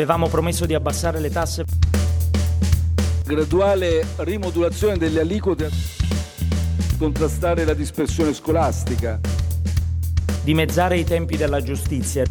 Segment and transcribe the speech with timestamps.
[0.00, 1.66] Avevamo promesso di abbassare le tasse.
[3.22, 5.68] Graduale rimodulazione delle aliquote.
[6.96, 9.20] Contrastare la dispersione scolastica.
[10.42, 12.24] Dimezzare i tempi della giustizia.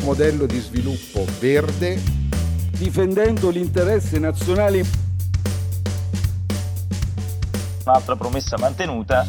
[0.00, 2.02] Modello di sviluppo verde.
[2.76, 4.84] Difendendo l'interesse nazionale.
[7.84, 9.24] Un'altra promessa mantenuta.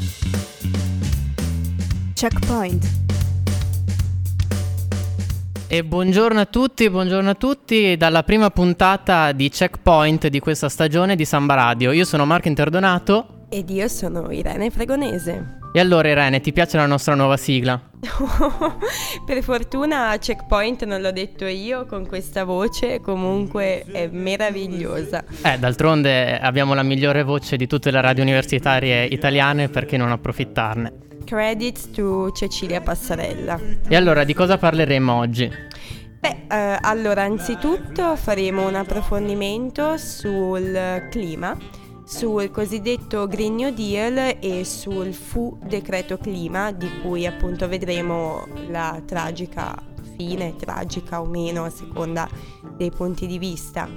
[2.16, 3.03] Checkpoint.
[5.74, 11.16] E buongiorno a tutti, buongiorno a tutti dalla prima puntata di Checkpoint di questa stagione
[11.16, 11.92] di Samba Radio.
[11.92, 13.48] Io sono Marco Interdonato.
[13.50, 15.62] Ed io sono Irene Fregonese.
[15.74, 17.82] E allora Irene, ti piace la nostra nuova sigla?
[19.26, 25.24] per fortuna Checkpoint non l'ho detto io con questa voce, comunque è meravigliosa.
[25.42, 31.13] Eh, d'altronde abbiamo la migliore voce di tutte le radio universitarie italiane, perché non approfittarne?
[31.24, 33.60] Credit to Cecilia Passarella.
[33.88, 35.50] E allora di cosa parleremo oggi?
[36.20, 41.58] Beh, eh, allora anzitutto faremo un approfondimento sul clima,
[42.06, 49.02] sul cosiddetto Green New Deal e sul FU decreto clima di cui appunto vedremo la
[49.06, 52.30] tragica fine, tragica o meno a seconda
[52.78, 53.90] dei punti di vista.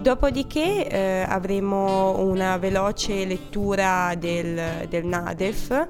[0.00, 5.88] Dopodiché eh, avremo una veloce lettura del, del NADEF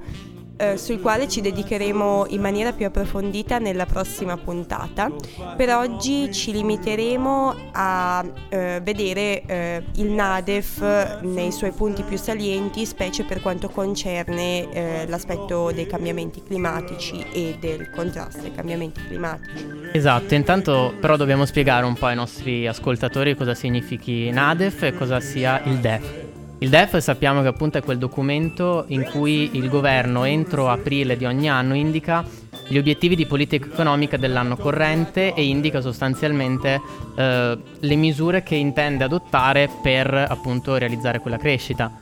[0.57, 5.11] eh, sul quale ci dedicheremo in maniera più approfondita nella prossima puntata.
[5.57, 12.87] Per oggi ci limiteremo a eh, vedere eh, il NADEF nei suoi punti più salienti,
[12.87, 19.67] specie per quanto concerne eh, l'aspetto dei cambiamenti climatici e del contrasto ai cambiamenti climatici.
[19.93, 25.21] Esatto, intanto però dobbiamo spiegare un po' ai nostri ascoltatori cosa significhi NADEF e cosa
[25.21, 26.24] sia il DEF.
[26.65, 31.27] Il DEF sappiamo che appunto è quel documento in cui il governo entro aprile di
[31.27, 32.25] ogni anno indica
[32.67, 36.81] gli obiettivi di politica economica dell'anno corrente e indica sostanzialmente
[37.17, 41.93] eh, le misure che intende adottare per appunto realizzare quella crescita.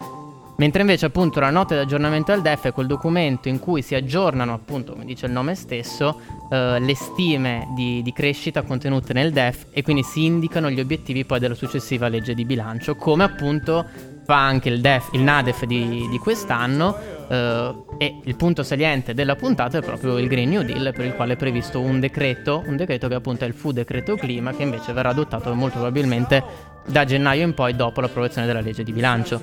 [0.59, 3.97] Mentre invece appunto la nota di aggiornamento del DEF è quel documento in cui si
[3.97, 6.21] aggiornano appunto, come dice il nome stesso,
[6.53, 11.25] eh, le stime di, di, crescita contenute nel DEF e quindi si indicano gli obiettivi
[11.25, 16.19] poi della successiva legge di bilancio, come appunto anche il, DEF, il NADEF di, di
[16.19, 16.97] quest'anno
[17.29, 21.15] eh, e il punto saliente della puntata è proprio il Green New Deal per il
[21.15, 24.63] quale è previsto un decreto, un decreto che appunto è il Food Decreto Clima che
[24.63, 29.43] invece verrà adottato molto probabilmente da gennaio in poi dopo l'approvazione della legge di bilancio.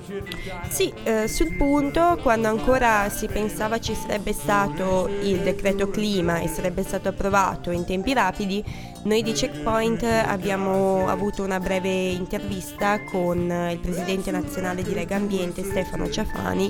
[0.68, 6.48] Sì, eh, sul punto, quando ancora si pensava ci sarebbe stato il decreto clima e
[6.48, 8.64] sarebbe stato approvato in tempi rapidi,
[9.04, 15.64] noi di Checkpoint abbiamo avuto una breve intervista con il presidente nazionale di Lega Ambiente
[15.64, 16.70] Stefano Ciafani,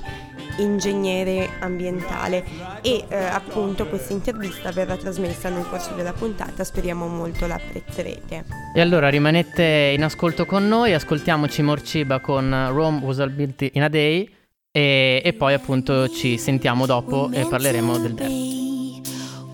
[0.58, 2.44] ingegnere ambientale
[2.82, 8.69] e eh, appunto questa intervista verrà trasmessa nel corso della puntata, speriamo molto la apprezzerete.
[8.74, 13.90] E allora rimanete in ascolto con noi, ascoltiamoci Morciba con Rome was built in a
[13.90, 14.30] day
[14.72, 18.68] e, e poi appunto ci sentiamo dopo e parleremo del DEF.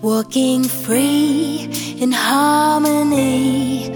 [0.06, 1.68] walking free
[1.98, 3.92] in harmony.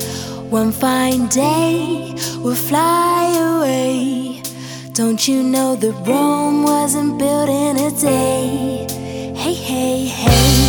[0.51, 4.43] One fine day we'll fly away.
[4.93, 8.87] Don't you know that Rome wasn't built in a day?
[9.37, 10.60] Hey, hey, hey.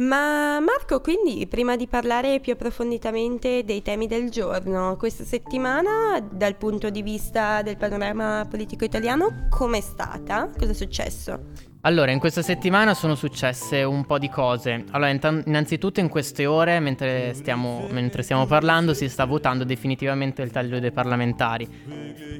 [0.00, 6.54] Ma Marco, quindi prima di parlare più approfonditamente dei temi del giorno, questa settimana dal
[6.54, 10.52] punto di vista del panorama politico italiano com'è stata?
[10.56, 11.67] Cosa è successo?
[11.88, 14.84] Allora, in questa settimana sono successe un po' di cose.
[14.90, 20.50] Allora, innanzitutto in queste ore, mentre stiamo, mentre stiamo, parlando, si sta votando definitivamente il
[20.50, 21.66] taglio dei parlamentari.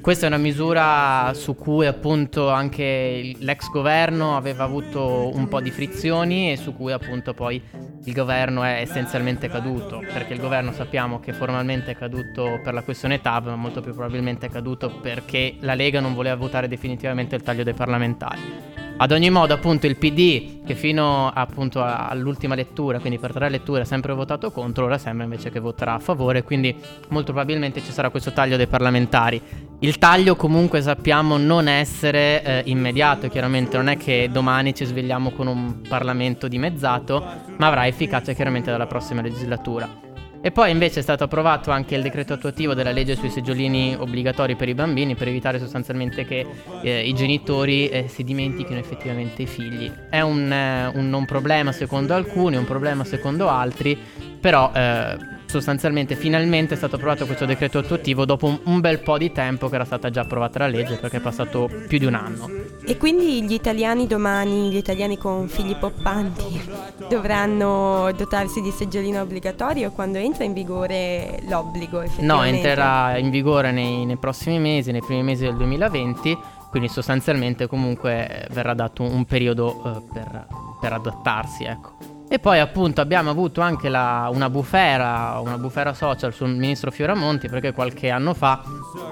[0.01, 5.71] Questa è una misura su cui appunto anche l'ex governo aveva avuto un po' di
[5.71, 7.59] frizioni e su cui appunto poi
[8.03, 12.83] il governo è essenzialmente caduto, perché il governo sappiamo che formalmente è caduto per la
[12.83, 17.35] questione TAV, ma molto più probabilmente è caduto perché la Lega non voleva votare definitivamente
[17.35, 18.87] il taglio dei parlamentari.
[19.01, 23.83] Ad ogni modo, appunto, il PD, che fino appunto all'ultima lettura, quindi per tre letture,
[23.83, 26.75] ha sempre votato contro, ora sembra invece che voterà a favore, quindi
[27.07, 29.41] molto probabilmente ci sarà questo taglio dei parlamentari.
[29.79, 35.31] Il taglio comunque sappiamo non essere eh, immediato, chiaramente non è che domani ci svegliamo
[35.31, 37.25] con un Parlamento dimezzato,
[37.55, 40.08] ma avrà efficacia chiaramente dalla prossima legislatura.
[40.41, 44.55] E poi invece è stato approvato anche il decreto attuativo della legge sui seggiolini obbligatori
[44.55, 46.45] per i bambini per evitare sostanzialmente che
[46.81, 49.91] eh, i genitori eh, si dimentichino effettivamente i figli.
[50.09, 53.97] È un, eh, un, non problema secondo alcuni, un problema secondo altri,
[54.39, 59.31] però eh, sostanzialmente finalmente è stato approvato questo decreto attuativo dopo un, bel po' di
[59.31, 62.47] tempo che era stata già approvata la legge perché è passato più di un anno.
[62.85, 66.61] E quindi gli italiani domani, gli italiani con figli poppanti,
[67.09, 72.03] dovranno dotarsi di seggiolino obbligatorio quando entra in vigore l'obbligo?
[72.19, 76.37] No, entrerà in vigore nei, nei prossimi mesi, nei primi mesi del 2020,
[76.69, 80.45] quindi sostanzialmente comunque verrà dato un periodo uh, per,
[80.79, 82.18] per adattarsi, ecco.
[82.31, 87.49] E poi appunto abbiamo avuto anche la, una bufera, una bufera social sul ministro Fioramonti
[87.49, 88.61] perché qualche anno fa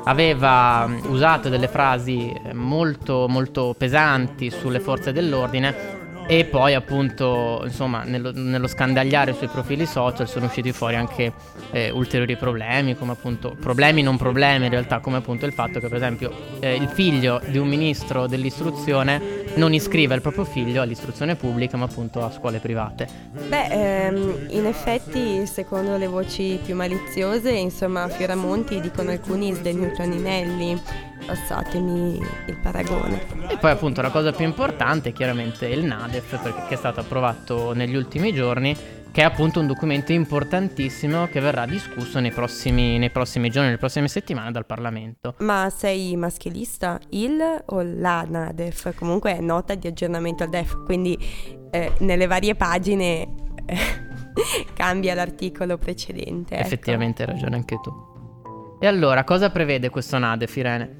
[0.03, 8.31] aveva usato delle frasi molto molto pesanti sulle forze dell'ordine e poi appunto, insomma, nello,
[8.33, 11.31] nello, scandagliare sui profili social sono usciti fuori anche
[11.71, 15.87] eh, ulteriori problemi, come appunto, problemi non problemi in realtà, come appunto il fatto che
[15.87, 21.35] per esempio eh, il figlio di un ministro dell'istruzione non iscrive il proprio figlio all'istruzione
[21.35, 23.07] pubblica ma appunto a scuole private.
[23.47, 30.79] Beh, ehm, in effetti secondo le voci più maliziose, insomma, Fioramonti dicono alcuni sdegnuto Aninelli
[31.25, 32.17] passatemi
[32.47, 33.21] il paragone.
[33.49, 37.73] E poi appunto la cosa più importante è chiaramente il NADEF perché è stato approvato
[37.73, 38.75] negli ultimi giorni
[39.17, 43.79] che è appunto un documento importantissimo che verrà discusso nei prossimi, nei prossimi giorni, nelle
[43.79, 45.33] prossime settimane dal Parlamento.
[45.39, 46.99] Ma sei maschilista?
[47.09, 48.93] Il o la NADEF?
[48.93, 51.17] Comunque è nota di aggiornamento al DEF, quindi
[51.71, 53.27] eh, nelle varie pagine
[53.65, 53.77] eh,
[54.75, 56.53] cambia l'articolo precedente.
[56.53, 56.67] Ecco.
[56.67, 57.91] Effettivamente hai ragione anche tu.
[58.79, 60.99] E allora, cosa prevede questo NADEF, Irene?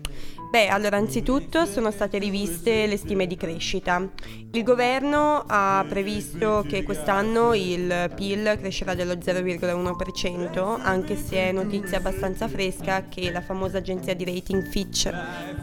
[0.49, 4.09] Beh, allora, anzitutto sono state riviste le stime di crescita.
[4.51, 11.97] Il governo ha previsto che quest'anno il PIL crescerà dello 0,1%, anche se è notizia
[11.97, 15.11] abbastanza fresca che la famosa agenzia di rating Fitch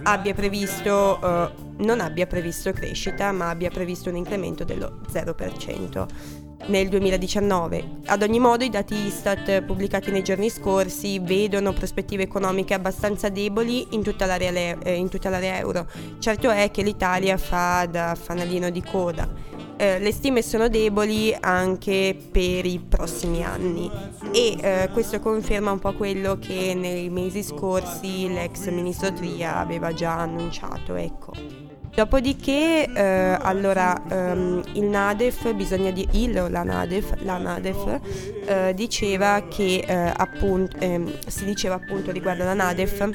[0.03, 6.89] abbia previsto, eh, non abbia previsto crescita, ma abbia previsto un incremento dello 0% nel
[6.89, 8.03] 2019.
[8.07, 13.87] Ad ogni modo i dati Istat pubblicati nei giorni scorsi vedono prospettive economiche abbastanza deboli
[13.91, 15.87] in tutta l'area, eh, in tutta l'area euro.
[16.19, 19.29] Certo è che l'Italia fa da fanalino di coda.
[19.77, 23.91] Eh, le stime sono deboli anche per i prossimi anni
[24.33, 29.93] e eh, questo conferma un po' quello che nei mesi scorsi l'ex ministro Tria aveva
[29.93, 30.95] già annunciato.
[30.95, 31.64] Ecco.
[31.95, 38.01] Dopodiché, eh, allora, ehm, il NADEF, bisogna dire, il la NADEF, la NADEF
[38.47, 43.11] eh, diceva che, eh, appunto, ehm, si diceva appunto riguardo alla NADEF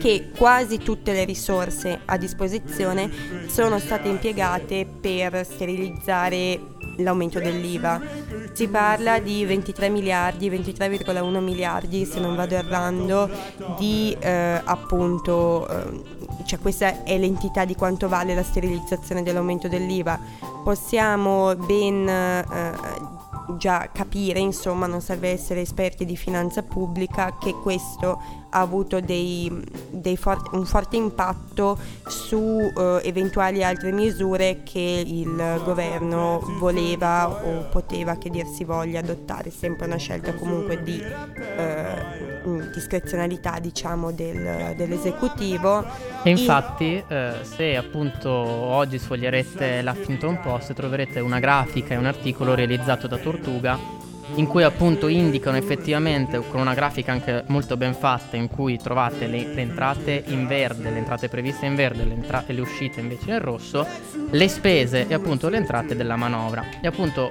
[0.00, 3.08] che quasi tutte le risorse a disposizione
[3.46, 8.00] sono state impiegate per sterilizzare l'aumento dell'IVA.
[8.52, 13.28] Si parla di 23 miliardi, 23,1 miliardi se non vado errando,
[13.78, 16.23] di eh, appunto, eh,
[16.54, 20.18] cioè questa è l'entità di quanto vale la sterilizzazione dell'aumento dell'IVA.
[20.62, 22.44] Possiamo ben eh,
[23.58, 29.50] già capire, insomma, non serve essere esperti di finanza pubblica, che questo ha avuto dei,
[29.90, 37.66] dei for- un forte impatto su uh, eventuali altre misure che il governo voleva o
[37.68, 44.74] poteva che dir si voglia adottare, sempre una scelta comunque di uh, discrezionalità diciamo del,
[44.76, 45.84] dell'esecutivo.
[46.22, 52.54] E infatti eh, se appunto oggi sfoglierete l'Huffington Post troverete una grafica e un articolo
[52.54, 53.78] realizzato da Tortuga
[54.36, 59.26] in cui appunto indicano effettivamente con una grafica anche molto ben fatta in cui trovate
[59.26, 63.00] le, le entrate in verde, le entrate previste in verde le entra- e le uscite
[63.00, 63.86] invece in rosso,
[64.30, 66.64] le spese e appunto le entrate della manovra.
[66.80, 67.30] E appunto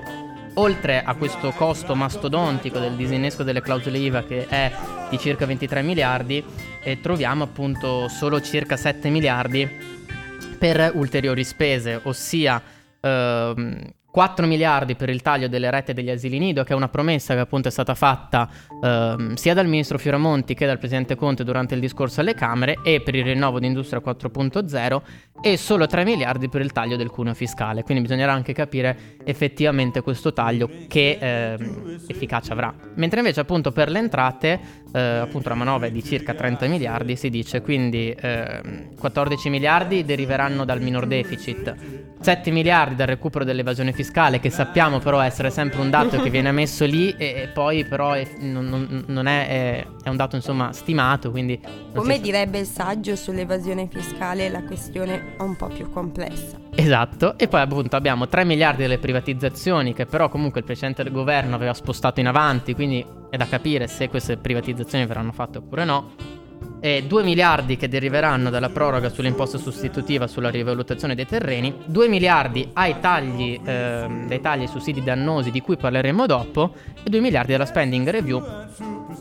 [0.56, 4.72] oltre a questo costo mastodontico del disinnesco delle clausole IVA che è
[5.10, 6.44] di circa 23 miliardi,
[6.84, 9.68] eh, troviamo appunto solo circa 7 miliardi
[10.58, 12.62] per ulteriori spese, ossia
[13.02, 17.34] ehm, 4 miliardi per il taglio delle rette degli asili nido, che è una promessa
[17.34, 18.48] che appunto è stata fatta
[18.84, 23.02] ehm, sia dal ministro Fioramonti che dal presidente Conte durante il discorso alle Camere, e
[23.02, 25.02] per il rinnovo di Industria 4.0,
[25.42, 27.82] e solo 3 miliardi per il taglio del cuneo fiscale.
[27.82, 32.72] Quindi bisognerà anche capire effettivamente questo taglio che ehm, efficacia avrà.
[32.94, 34.60] Mentre invece appunto per le entrate,
[34.94, 40.06] eh, appunto la manovra è di circa 30 miliardi, si dice, quindi eh, 14 miliardi
[40.06, 41.76] deriveranno dal minor deficit,
[42.20, 44.03] 7 miliardi dal recupero dell'evasione fiscale,
[44.40, 48.14] che sappiamo però essere sempre un dato che viene messo lì e, e poi però
[48.14, 51.32] è, non, non è, è, è, un dato insomma stimato.
[51.32, 51.60] Quindi
[51.94, 56.60] Come direbbe il saggio sull'evasione fiscale, la questione è un po' più complessa.
[56.76, 61.56] Esatto, e poi appunto abbiamo 3 miliardi delle privatizzazioni che però comunque il precedente governo
[61.56, 66.42] aveva spostato in avanti, quindi è da capire se queste privatizzazioni verranno fatte oppure no.
[66.86, 72.72] E 2 miliardi che deriveranno dalla proroga sull'imposta sostitutiva sulla rivalutazione dei terreni, 2 miliardi
[72.74, 77.54] ai tagli, eh, dei tagli ai sussidi dannosi di cui parleremo dopo e 2 miliardi
[77.54, 78.44] alla spending review,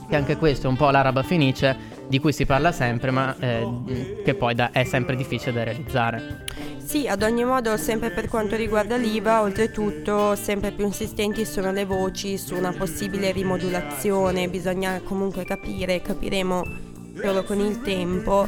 [0.08, 4.22] che anche questo è un po' l'araba fenice di cui si parla sempre ma eh,
[4.24, 6.44] che poi da, è sempre difficile da realizzare.
[6.84, 11.84] Sì, ad ogni modo, sempre per quanto riguarda l'IVA, oltretutto sempre più insistenti sono le
[11.84, 16.90] voci su una possibile rimodulazione, bisogna comunque capire, capiremo
[17.20, 18.46] solo con il tempo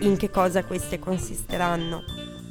[0.00, 2.02] in che cosa queste consisteranno.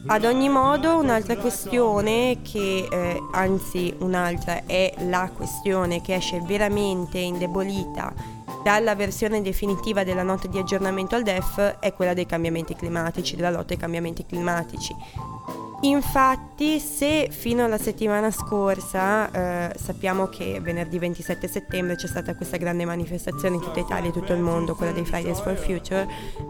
[0.07, 7.17] Ad ogni modo, un'altra questione che, eh, anzi un'altra, è la questione che esce veramente
[7.17, 8.13] indebolita
[8.63, 13.51] dalla versione definitiva della nota di aggiornamento al DEF è quella dei cambiamenti climatici, della
[13.51, 14.95] lotta ai cambiamenti climatici.
[15.85, 22.57] Infatti, se fino alla settimana scorsa eh, sappiamo che venerdì 27 settembre c'è stata questa
[22.57, 26.07] grande manifestazione in tutta Italia e tutto il mondo, quella dei Fridays for Future,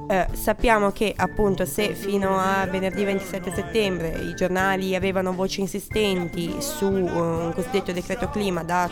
[0.07, 6.55] eh, sappiamo che appunto se fino a venerdì 27 settembre i giornali avevano voci insistenti
[6.59, 8.89] su uh, un cosiddetto decreto clima da,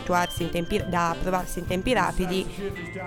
[0.50, 2.46] tempi, da approvarsi in tempi rapidi,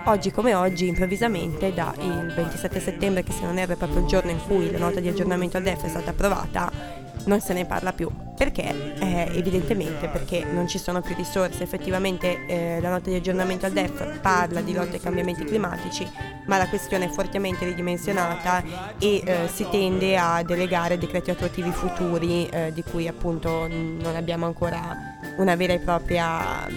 [0.06, 4.08] oggi come oggi improvvisamente da il 27 settembre, che se non erro è proprio il
[4.08, 7.66] giorno in cui la nota di aggiornamento al DEF è stata approvata, non se ne
[7.66, 8.27] parla più.
[8.38, 8.94] Perché?
[9.00, 11.64] Eh, evidentemente perché non ci sono più risorse.
[11.64, 16.08] Effettivamente eh, la nota di aggiornamento al DEF parla di lotta ai cambiamenti climatici,
[16.46, 18.64] ma la questione è fortemente ridimensionata
[19.00, 24.46] e eh, si tende a delegare decreti attuativi futuri eh, di cui appunto non abbiamo
[24.46, 24.96] ancora
[25.38, 26.68] una vera e propria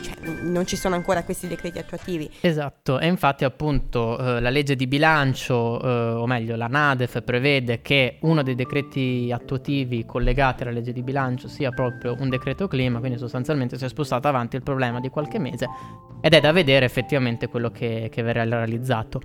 [0.00, 2.30] cioè, non ci sono ancora questi decreti attuativi.
[2.40, 7.82] Esatto, e infatti appunto eh, la legge di bilancio, eh, o meglio la NADEF, prevede
[7.82, 12.98] che uno dei decreti attuativi collegati alla legge di bilancio sia proprio un decreto clima,
[12.98, 15.68] quindi sostanzialmente si è spostato avanti il problema di qualche mese
[16.20, 19.20] ed è da vedere effettivamente quello che, che verrà realizzato.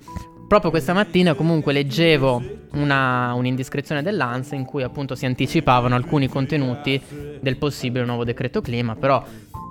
[0.48, 7.02] Proprio questa mattina comunque leggevo una, un'indiscrezione dell'ANSA in cui appunto si anticipavano alcuni contenuti
[7.42, 9.22] del possibile nuovo decreto clima, però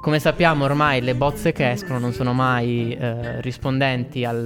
[0.00, 4.44] come sappiamo ormai le bozze che escono non sono mai eh, rispondenti al,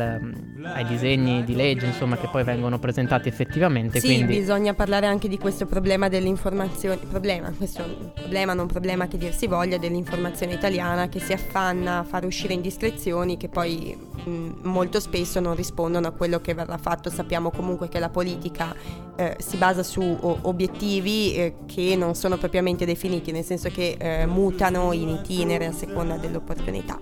[0.62, 4.00] ai disegni di legge insomma, che poi vengono presentati effettivamente.
[4.00, 4.38] Sì, quindi...
[4.38, 9.46] bisogna parlare anche di questo problema dell'informazione, problema, questo problema, non problema che dir si
[9.46, 14.30] voglia, dell'informazione italiana che si affanna a far uscire indiscrezioni che poi mh,
[14.62, 17.10] molto spesso non rispondono a quello che verrà fatto.
[17.10, 18.74] Sappiamo comunque che la politica
[19.16, 23.96] eh, si basa su o, obiettivi eh, che non sono propriamente definiti, nel senso che
[23.98, 25.08] eh, mutano in
[25.40, 26.98] itinere genere a seconda dell'opportunità.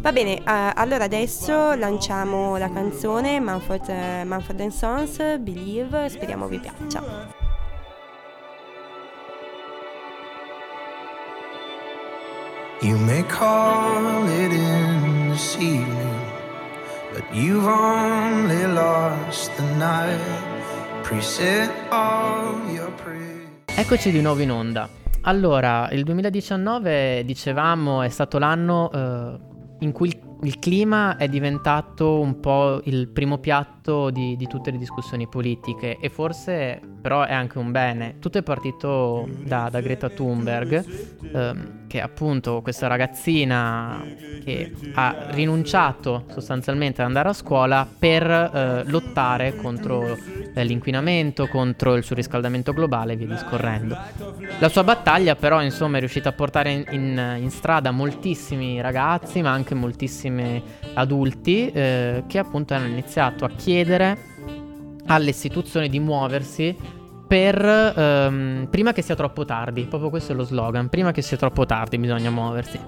[0.00, 0.42] Va bene, uh,
[0.74, 7.36] allora adesso lanciamo la canzone Manfred, uh, Manfred Sons, Believe, speriamo vi piaccia.
[12.80, 16.20] You may call it in this evening,
[17.12, 20.20] but you've only lost the night.
[21.02, 23.48] Preset all your praise.
[23.74, 24.88] Eccoci di nuovo in onda.
[25.28, 29.38] Allora, il 2019, dicevamo, è stato l'anno eh,
[29.80, 34.70] in cui il, il, clima è diventato un po' il primo piatto di, di, tutte
[34.70, 38.16] le discussioni politiche e forse però è anche un bene.
[38.20, 40.72] Tutto è partito da, da Greta Thunberg,
[41.34, 44.04] eh, che appunto questa ragazzina
[44.44, 50.16] che ha rinunciato sostanzialmente ad andare a scuola per eh, lottare contro
[50.54, 53.96] eh, l'inquinamento, contro il surriscaldamento globale e via discorrendo.
[54.60, 59.42] La sua battaglia però insomma è riuscita a portare in, in, in strada moltissimi ragazzi
[59.42, 60.62] ma anche moltissimi
[60.94, 64.36] adulti eh, che appunto hanno iniziato a chiedere
[65.06, 66.76] alle istituzioni di muoversi
[67.28, 71.36] per ehm, prima che sia troppo tardi, proprio questo è lo slogan, prima che sia
[71.36, 72.80] troppo tardi bisogna muoversi.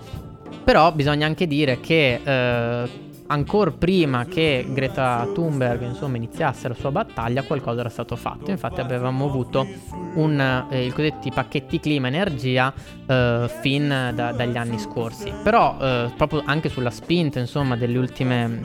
[0.65, 6.91] Però bisogna anche dire che eh, ancora prima che Greta Thunberg insomma, iniziasse la sua
[6.91, 8.51] battaglia qualcosa era stato fatto.
[8.51, 9.67] Infatti avevamo avuto
[10.15, 12.73] un, eh, i cosiddetti pacchetti clima-energia
[13.07, 15.33] eh, fin da, dagli anni scorsi.
[15.43, 18.61] Però eh, proprio anche sulla spinta insomma, delle, ultime,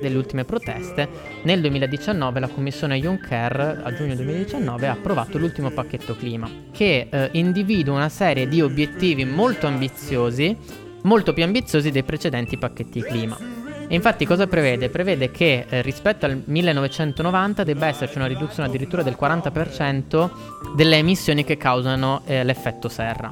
[0.00, 1.08] delle ultime proteste,
[1.44, 7.28] nel 2019 la Commissione Juncker a giugno 2019 ha approvato l'ultimo pacchetto clima che eh,
[7.32, 10.56] individua una serie di obiettivi molto ambiziosi
[11.04, 13.61] molto più ambiziosi dei precedenti pacchetti clima.
[13.92, 14.88] E infatti cosa prevede?
[14.88, 20.30] Prevede che eh, rispetto al 1990 debba esserci una riduzione addirittura del 40%
[20.74, 23.30] delle emissioni che causano eh, l'effetto serra.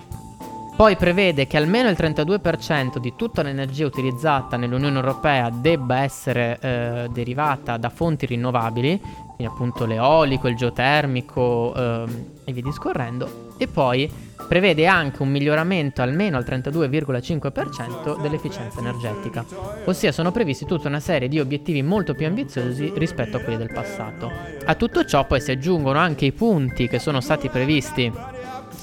[0.76, 7.09] Poi prevede che almeno il 32% di tutta l'energia utilizzata nell'Unione Europea debba essere eh,
[7.11, 13.55] derivata da fonti rinnovabili, quindi appunto l'eolico, il geotermico ehm, e via discorrendo.
[13.57, 19.45] E poi prevede anche un miglioramento almeno al 32,5% dell'efficienza energetica,
[19.85, 23.73] ossia sono previsti tutta una serie di obiettivi molto più ambiziosi rispetto a quelli del
[23.73, 24.28] passato.
[24.64, 28.12] A tutto ciò poi si aggiungono anche i punti che sono stati previsti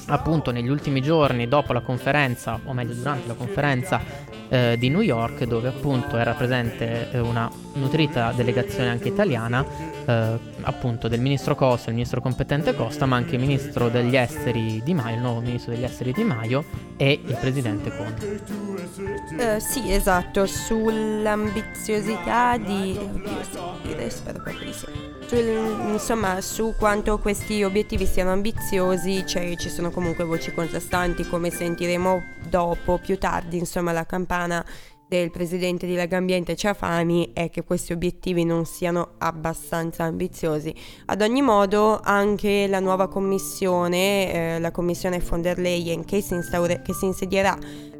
[0.08, 4.00] appunto negli ultimi giorni dopo la conferenza, o meglio durante la conferenza
[4.48, 9.64] eh, di New York, dove appunto era presente eh, una nutrita delegazione anche italiana,
[10.04, 14.82] eh, appunto del ministro Costa, il ministro competente Costa, ma anche il ministro degli esteri
[14.82, 16.64] Di Maio, il nuovo ministro degli esteri Di Maio
[16.96, 18.67] e il presidente Conte.
[18.98, 22.98] Uh, sì, esatto, sull'ambiziosità di...
[22.98, 24.86] Oddio, sì, spero proprio di sì.
[25.26, 31.50] Sul, insomma, su quanto questi obiettivi siano ambiziosi, cioè, ci sono comunque voci contrastanti, come
[31.50, 34.64] sentiremo dopo, più tardi, insomma, la campana
[35.08, 40.74] del presidente di Lega Ambiente Ciafani è che questi obiettivi non siano abbastanza ambiziosi.
[41.06, 46.34] Ad ogni modo, anche la nuova commissione, eh, la commissione von der Leyen, che si,
[46.34, 47.56] instaure- che si insedierà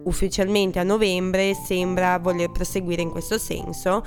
[0.08, 4.02] ufficialmente a novembre, sembra voler proseguire in questo senso.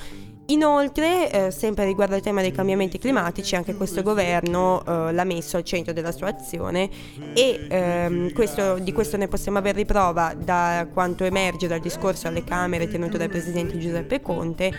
[0.48, 5.55] Inoltre, eh, sempre riguardo al tema dei cambiamenti climatici, anche questo governo eh, l'ha messo
[5.55, 6.89] al centro della sua azione
[7.34, 12.43] e ehm, questo, di questo ne possiamo avere riprova da quanto emerge dal discorso alle
[12.43, 14.74] Camere tenuto dal Presidente Giuseppe Conte,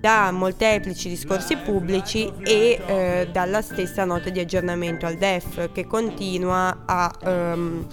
[0.00, 6.82] da molteplici discorsi pubblici e eh, dalla stessa nota di aggiornamento al DEF che continua
[6.84, 7.12] a...
[7.24, 7.86] Um,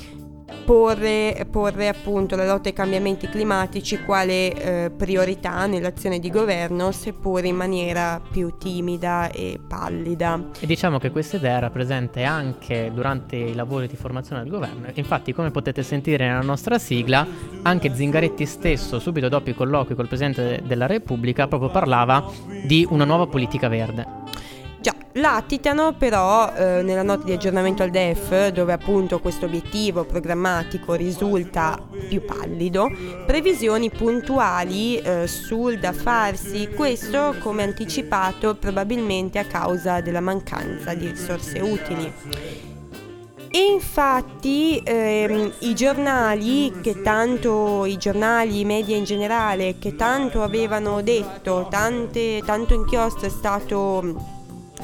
[0.65, 7.43] porre, porre appunto la lotta ai cambiamenti climatici quale eh, priorità nell'azione di governo, seppur
[7.45, 10.49] in maniera più timida e pallida.
[10.59, 14.87] E diciamo che questa idea era presente anche durante i lavori di formazione del governo.
[14.93, 17.25] Infatti, come potete sentire nella nostra sigla,
[17.63, 22.29] anche Zingaretti stesso, subito dopo i colloqui col Presidente della Repubblica, proprio parlava
[22.63, 24.18] di una nuova politica verde.
[24.81, 30.93] Già, latitano però eh, nella nota di aggiornamento al DEF, dove appunto questo obiettivo programmatico
[30.93, 32.89] risulta più pallido,
[33.25, 41.09] previsioni puntuali eh, sul da farsi, questo come anticipato probabilmente a causa della mancanza di
[41.09, 42.13] risorse utili.
[43.51, 51.01] E infatti ehm, i giornali, che tanto, i giornali, media in generale, che tanto avevano
[51.01, 54.37] detto, tante, tanto inchiostro è stato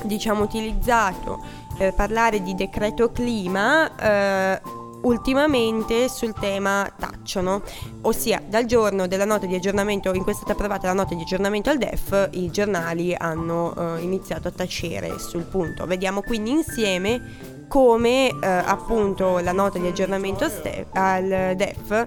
[0.03, 1.43] diciamo utilizzato
[1.77, 4.61] per parlare di decreto clima eh,
[5.05, 7.61] ultimamente sul tema tacciono,
[8.01, 11.21] ossia dal giorno della nota di aggiornamento in cui è stata approvata la nota di
[11.21, 15.85] aggiornamento al DEF, i giornali hanno eh, iniziato a tacere sul punto.
[15.85, 20.49] Vediamo quindi insieme come eh, appunto la nota di aggiornamento
[20.93, 22.05] al DEF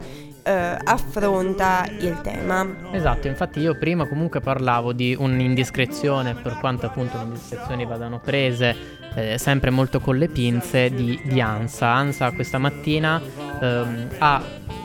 [0.49, 2.67] eh, affronta il tema.
[2.93, 8.75] Esatto, infatti io prima comunque parlavo di un'indiscrezione, per quanto appunto le indiscrezioni vadano prese
[9.15, 11.87] eh, sempre molto con le pinze, di, di ANSA.
[11.87, 13.21] ANSA questa mattina
[13.61, 14.43] ehm, ha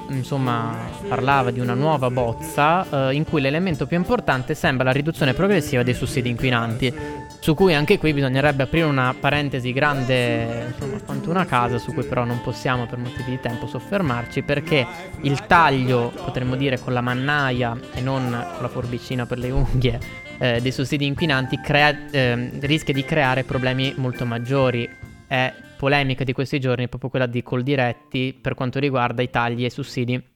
[0.10, 0.76] insomma
[1.08, 5.82] parlava di una nuova bozza eh, in cui l'elemento più importante sembra la riduzione progressiva
[5.82, 6.94] dei sussidi inquinanti
[7.44, 12.06] su cui anche qui bisognerebbe aprire una parentesi grande, insomma, quanto una casa, su cui
[12.06, 14.88] però non possiamo per motivi di tempo soffermarci, perché
[15.24, 20.00] il taglio, potremmo dire con la mannaia e non con la forbicina per le unghie,
[20.38, 24.90] eh, dei sussidi inquinanti crea- eh, rischia di creare problemi molto maggiori.
[25.28, 29.68] È polemica di questi giorni proprio quella di Coldiretti per quanto riguarda i tagli e
[29.68, 30.32] i sussidi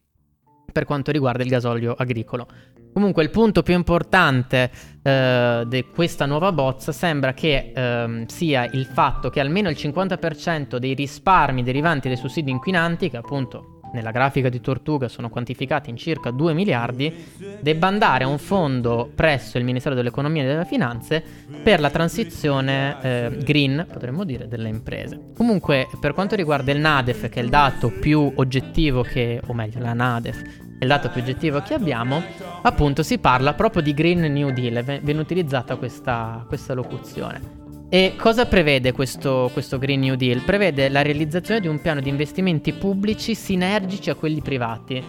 [0.70, 2.48] per quanto riguarda il gasolio agricolo.
[2.94, 4.72] Comunque il punto più importante
[5.04, 10.78] eh, di questa nuova bozza sembra che eh, sia il fatto che almeno il 50%
[10.78, 15.98] dei risparmi derivanti dai sussidi inquinanti, che appunto nella grafica di Tortuga sono quantificati in
[15.98, 17.14] circa 2 miliardi,
[17.62, 21.24] debba andare a un fondo presso il Ministero dell'Economia e delle Finanze
[21.64, 25.32] per la transizione eh, green, potremmo dire, delle imprese.
[25.36, 29.80] Comunque, per quanto riguarda il NADEF, che è il dato più oggettivo che, o meglio,
[29.80, 32.22] la NADEF, il dato più oggettivo che abbiamo,
[32.62, 37.66] appunto si parla proprio di Green New Deal, viene utilizzata questa, questa locuzione.
[37.90, 40.42] E cosa prevede questo, questo, Green New Deal?
[40.42, 45.02] Prevede la realizzazione di un piano di investimenti pubblici sinergici a quelli privati,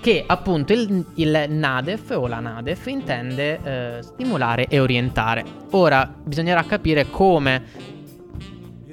[0.00, 5.44] che appunto il, il NADEF o la NADEF intende eh, stimolare e orientare.
[5.72, 8.00] Ora bisognerà capire come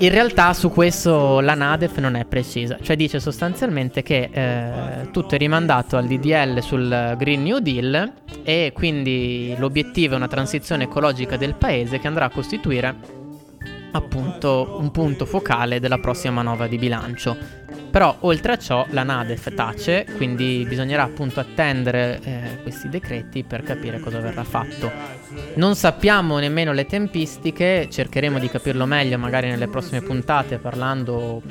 [0.01, 5.35] in realtà su questo la Nadef non è precisa, cioè dice sostanzialmente che eh, tutto
[5.35, 11.35] è rimandato al DDL sul Green New Deal e quindi l'obiettivo è una transizione ecologica
[11.35, 12.95] del paese che andrà a costituire
[13.91, 17.58] appunto un punto focale della prossima manovra di bilancio.
[17.89, 23.63] Però oltre a ciò la Nadef tace, quindi bisognerà appunto attendere eh, questi decreti per
[23.63, 24.91] capire cosa verrà fatto.
[25.55, 31.41] Non sappiamo nemmeno le tempistiche, cercheremo di capirlo meglio magari nelle prossime puntate parlando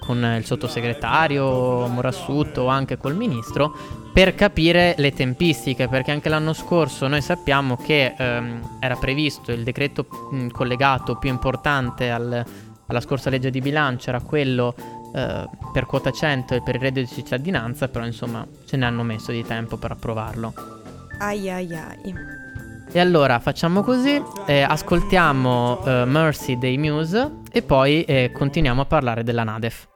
[0.00, 3.74] con il sottosegretario Morassutto o anche col ministro
[4.12, 9.62] per capire le tempistiche, perché anche l'anno scorso noi sappiamo che ehm, era previsto il
[9.62, 12.44] decreto mh, collegato più importante al,
[12.86, 14.74] alla scorsa legge di bilancio, era quello
[15.16, 19.02] eh, per quota 100 e per il reddito di cittadinanza, però insomma ce ne hanno
[19.02, 20.52] messo di tempo per approvarlo.
[21.18, 22.14] Ai ai ai.
[22.92, 28.84] E allora facciamo così, eh, ascoltiamo eh, Mercy dei Muse e poi eh, continuiamo a
[28.84, 29.88] parlare della Nadef.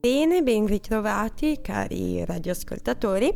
[0.00, 3.34] Bene, ben ritrovati cari radioascoltatori.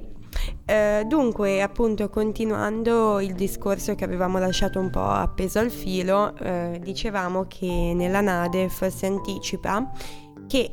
[0.65, 6.79] Eh, dunque, appunto, continuando il discorso che avevamo lasciato un po' appeso al filo, eh,
[6.81, 9.91] dicevamo che nella Nadef si anticipa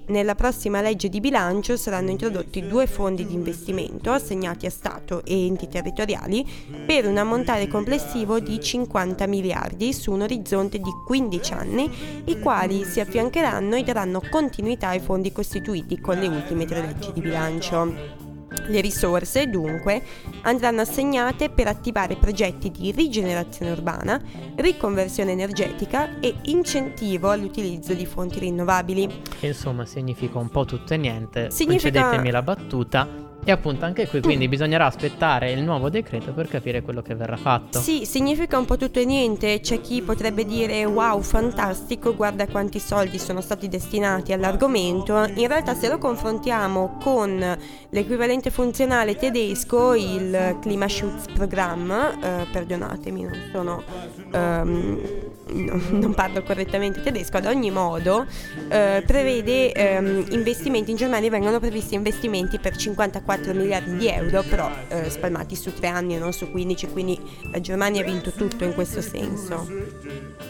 [0.10, 5.46] nella prossima legge di bilancio saranno introdotti due fondi di investimento assegnati a Stato e
[5.46, 6.46] enti territoriali
[6.86, 11.92] per un ammontare complessivo di 50 miliardi su un orizzonte di 15 anni,
[12.26, 17.12] i quali si affiancheranno e daranno continuità ai fondi costituiti con le ultime tre leggi
[17.14, 18.29] di bilancio.
[18.68, 20.02] Le risorse, dunque,
[20.42, 24.22] andranno assegnate per attivare progetti di rigenerazione urbana,
[24.56, 29.22] riconversione energetica e incentivo all'utilizzo di fonti rinnovabili.
[29.42, 31.52] Insomma, significa un po' tutto e niente.
[31.52, 33.29] Significa- Concedetemi la battuta.
[33.44, 37.38] E appunto anche qui quindi bisognerà aspettare il nuovo decreto per capire quello che verrà
[37.38, 37.80] fatto.
[37.80, 39.60] Sì, significa un po' tutto e niente.
[39.62, 45.24] C'è chi potrebbe dire wow, fantastico, guarda quanti soldi sono stati destinati all'argomento.
[45.36, 47.58] In realtà se lo confrontiamo con
[47.90, 53.84] l'equivalente funzionale tedesco, il Klimaschutzprogramm, eh, perdonatemi, non sono...
[54.32, 55.28] no-
[55.90, 58.26] non parlo correttamente tedesco, ad ogni modo
[58.70, 64.70] eh, prevede ehm, investimenti, in Germania vengono previsti investimenti per 54 miliardi di euro, però
[64.88, 67.20] eh, spalmati su tre anni e non su 15, quindi
[67.52, 69.68] la Germania ha vinto tutto in questo senso.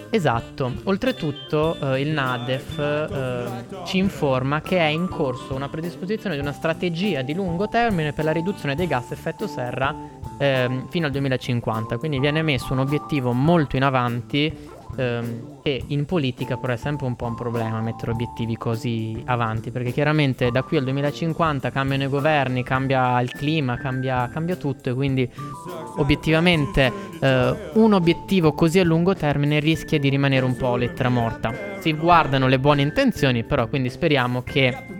[0.09, 6.41] Esatto, oltretutto eh, il NADEF eh, ci informa che è in corso una predisposizione di
[6.41, 9.95] una strategia di lungo termine per la riduzione dei gas effetto serra
[10.37, 16.05] ehm, fino al 2050, quindi viene messo un obiettivo molto in avanti ehm, e in
[16.05, 20.63] politica però è sempre un po' un problema mettere obiettivi così avanti, perché chiaramente da
[20.63, 25.29] qui al 2050 cambiano i governi, cambia il clima, cambia, cambia tutto e quindi
[25.97, 31.53] obiettivamente eh, un obiettivo così a lungo termine rischia di rimanere un po' lettera morta.
[31.79, 34.97] Si guardano le buone intenzioni, però quindi speriamo che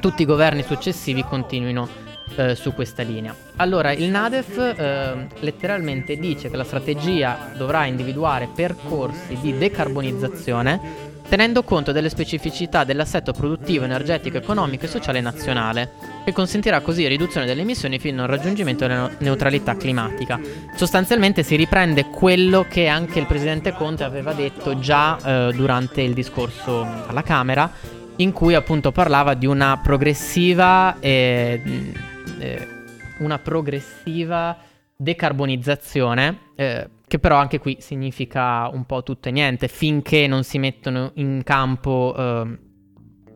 [0.00, 2.01] tutti i governi successivi continuino
[2.36, 3.34] eh, su questa linea.
[3.56, 11.62] Allora, il NADEF eh, letteralmente dice che la strategia dovrà individuare percorsi di decarbonizzazione tenendo
[11.62, 15.92] conto delle specificità dell'assetto produttivo, energetico, economico e sociale nazionale,
[16.26, 20.38] che consentirà così riduzione delle emissioni fino al raggiungimento della neutralità climatica.
[20.76, 26.12] Sostanzialmente si riprende quello che anche il presidente Conte aveva detto già eh, durante il
[26.12, 27.70] discorso alla Camera,
[28.16, 31.92] in cui appunto parlava di una progressiva eh, mh,
[32.38, 32.66] eh,
[33.18, 34.56] una progressiva
[34.96, 40.58] decarbonizzazione eh, che però anche qui significa un po' tutto e niente finché non si
[40.58, 42.58] mettono in campo eh,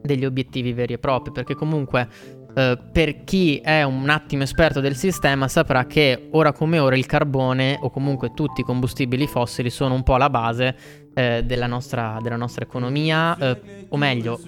[0.03, 2.09] degli obiettivi veri e propri perché comunque
[2.57, 7.05] eh, per chi è un attimo esperto del sistema saprà che ora come ora il
[7.05, 10.77] carbone o comunque tutti i combustibili fossili sono un po' la base
[11.13, 14.41] eh, della, nostra, della nostra economia, eh, o meglio,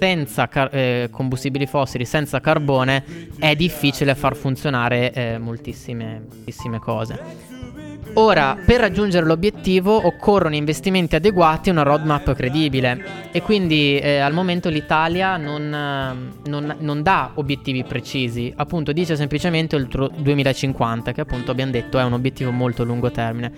[0.00, 3.04] senza car- eh, combustibili fossili, senza carbone,
[3.38, 7.53] è difficile far funzionare eh, moltissime, moltissime cose.
[8.16, 14.32] Ora, per raggiungere l'obiettivo occorrono investimenti adeguati e una roadmap credibile e quindi eh, al
[14.32, 21.10] momento l'Italia non, eh, non- non dà obiettivi precisi, appunto dice semplicemente il tro- 2050
[21.10, 23.52] che appunto abbiamo detto è un obiettivo molto a lungo termine.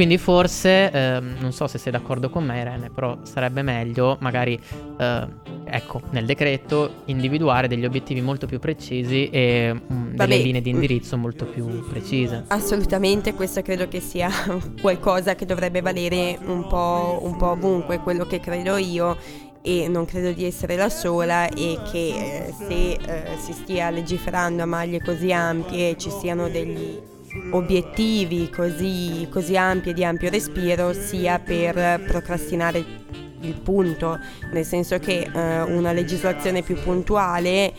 [0.00, 4.58] Quindi forse, ehm, non so se sei d'accordo con me Irene, però sarebbe meglio magari,
[4.98, 5.26] eh,
[5.64, 10.16] ecco, nel decreto individuare degli obiettivi molto più precisi e mm, Vabbè.
[10.16, 12.44] delle linee di indirizzo molto più precise.
[12.46, 14.30] Assolutamente, questo credo che sia
[14.80, 19.18] qualcosa che dovrebbe valere un po', un po' ovunque, quello che credo io
[19.60, 24.62] e non credo di essere la sola e che eh, se eh, si stia legiferando
[24.62, 27.09] a maglie così ampie ci siano degli
[27.50, 32.84] obiettivi così, così ampi e di ampio respiro sia per procrastinare
[33.40, 34.18] il punto,
[34.52, 37.72] nel senso che eh, una legislazione più puntuale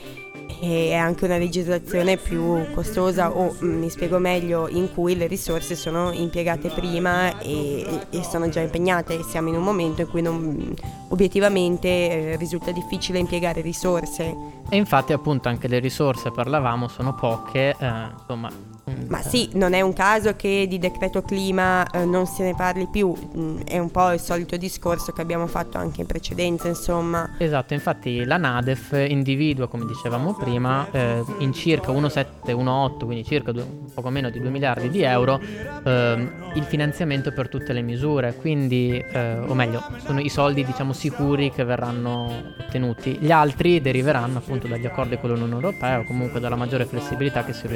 [0.60, 5.76] è anche una legislazione più costosa o mm, mi spiego meglio in cui le risorse
[5.76, 10.74] sono impiegate prima e, e sono già impegnate siamo in un momento in cui non,
[11.10, 14.36] obiettivamente eh, risulta difficile impiegare risorse.
[14.70, 18.71] E infatti appunto anche le risorse, parlavamo, sono poche, eh, insomma
[19.08, 22.88] ma sì, non è un caso che di decreto clima eh, non se ne parli
[22.88, 27.36] più, mm, è un po' il solito discorso che abbiamo fatto anche in precedenza, insomma.
[27.38, 33.66] Esatto, infatti la Nadef individua, come dicevamo prima, eh, in circa 1,7-1,8, quindi circa due,
[33.94, 35.40] poco meno di 2 miliardi di euro,
[35.84, 40.92] eh, il finanziamento per tutte le misure, quindi, eh, o meglio, sono i soldi diciamo
[40.92, 43.18] sicuri che verranno ottenuti.
[43.20, 47.54] Gli altri deriveranno appunto dagli accordi con l'Unione Europea o comunque dalla maggiore flessibilità che
[47.54, 47.68] si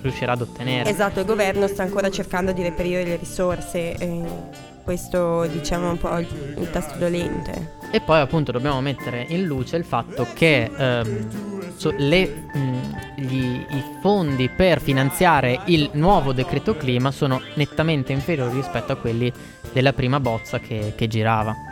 [0.00, 0.88] riuscirà ad ottenere ottenere.
[0.88, 3.96] Esatto, il governo sta ancora cercando di reperire le risorse.
[3.96, 4.22] E
[4.84, 7.76] questo diciamo un po' il, il tasto dolente.
[7.90, 13.44] E poi appunto dobbiamo mettere in luce il fatto che ehm, so, le, mh, gli,
[13.44, 19.32] i fondi per finanziare il nuovo decreto clima sono nettamente inferiori rispetto a quelli
[19.72, 21.71] della prima bozza che, che girava.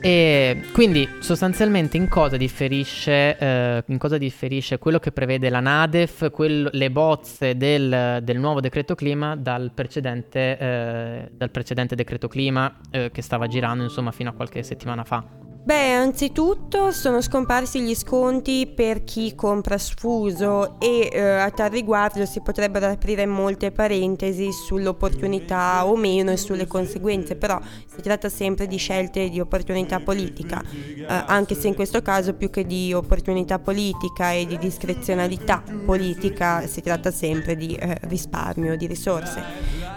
[0.00, 6.30] E quindi sostanzialmente in cosa differisce, eh, in cosa differisce quello che prevede la NADEF,
[6.30, 12.78] quello, le bozze del, del, nuovo decreto clima dal precedente, eh, dal precedente decreto clima
[12.90, 15.47] eh, che stava girando insomma fino a qualche settimana fa?
[15.68, 22.24] Beh, anzitutto sono scomparsi gli sconti per chi compra sfuso e eh, a tal riguardo
[22.24, 28.66] si potrebbero aprire molte parentesi sull'opportunità o meno e sulle conseguenze, però si tratta sempre
[28.66, 33.58] di scelte di opportunità politica, eh, anche se in questo caso più che di opportunità
[33.58, 39.42] politica e di discrezionalità politica si tratta sempre di eh, risparmio di risorse.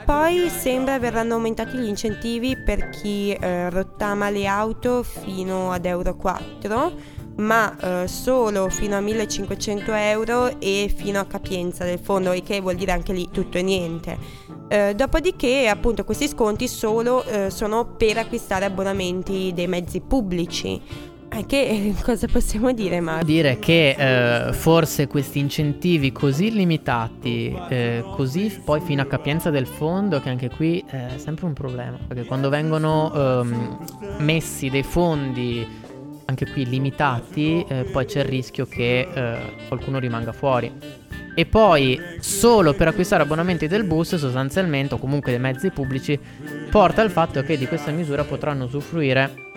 [0.03, 6.15] Poi sembra verranno aumentati gli incentivi per chi eh, rottama le auto fino ad Euro
[6.15, 12.43] 4 ma eh, solo fino a 1500 euro e fino a capienza del fondo, il
[12.43, 14.17] che vuol dire anche lì tutto e niente.
[14.67, 20.82] Eh, dopodiché, appunto, questi sconti solo eh, sono per acquistare abbonamenti dei mezzi pubblici.
[21.33, 23.23] Eh, che eh, cosa possiamo dire, Mario?
[23.23, 29.65] Dire che eh, forse questi incentivi così limitati, eh, così poi fino a capienza del
[29.65, 33.77] fondo, che anche qui è sempre un problema, perché quando vengono ehm,
[34.19, 35.79] messi dei fondi
[36.25, 40.71] anche qui limitati, eh, poi c'è il rischio che eh, qualcuno rimanga fuori.
[41.33, 46.19] E poi solo per acquistare abbonamenti del bus sostanzialmente o comunque dei mezzi pubblici
[46.69, 49.50] porta al fatto che di questa misura potranno usufruire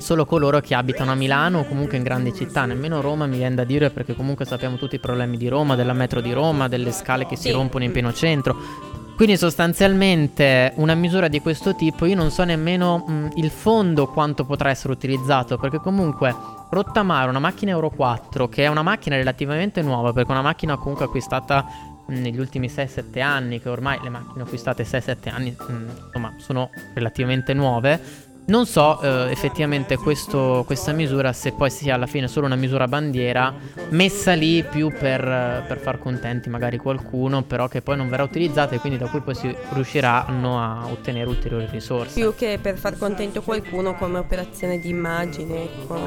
[0.00, 3.54] solo coloro che abitano a Milano o comunque in grandi città, nemmeno Roma mi viene
[3.54, 6.92] da dire perché comunque sappiamo tutti i problemi di Roma, della metro di Roma, delle
[6.92, 8.88] scale che si rompono in pieno centro.
[9.20, 14.46] Quindi sostanzialmente una misura di questo tipo io non so nemmeno mh, il fondo quanto
[14.46, 16.34] potrà essere utilizzato perché comunque
[16.70, 20.78] rottamare una macchina Euro 4 che è una macchina relativamente nuova perché è una macchina
[20.78, 21.66] comunque acquistata
[22.06, 25.74] negli ultimi 6-7 anni che ormai le macchine acquistate 6-7 anni mh,
[26.06, 32.06] insomma sono relativamente nuove non so eh, effettivamente questo, questa misura se poi sia alla
[32.06, 33.54] fine solo una misura bandiera
[33.90, 38.74] messa lì più per, per, far contenti magari qualcuno, però che poi non verrà utilizzata
[38.74, 42.20] e quindi da cui poi si riusciranno a ottenere ulteriori risorse.
[42.20, 45.62] Più che per far contento qualcuno come operazione di immagine.
[45.62, 45.98] Ecco.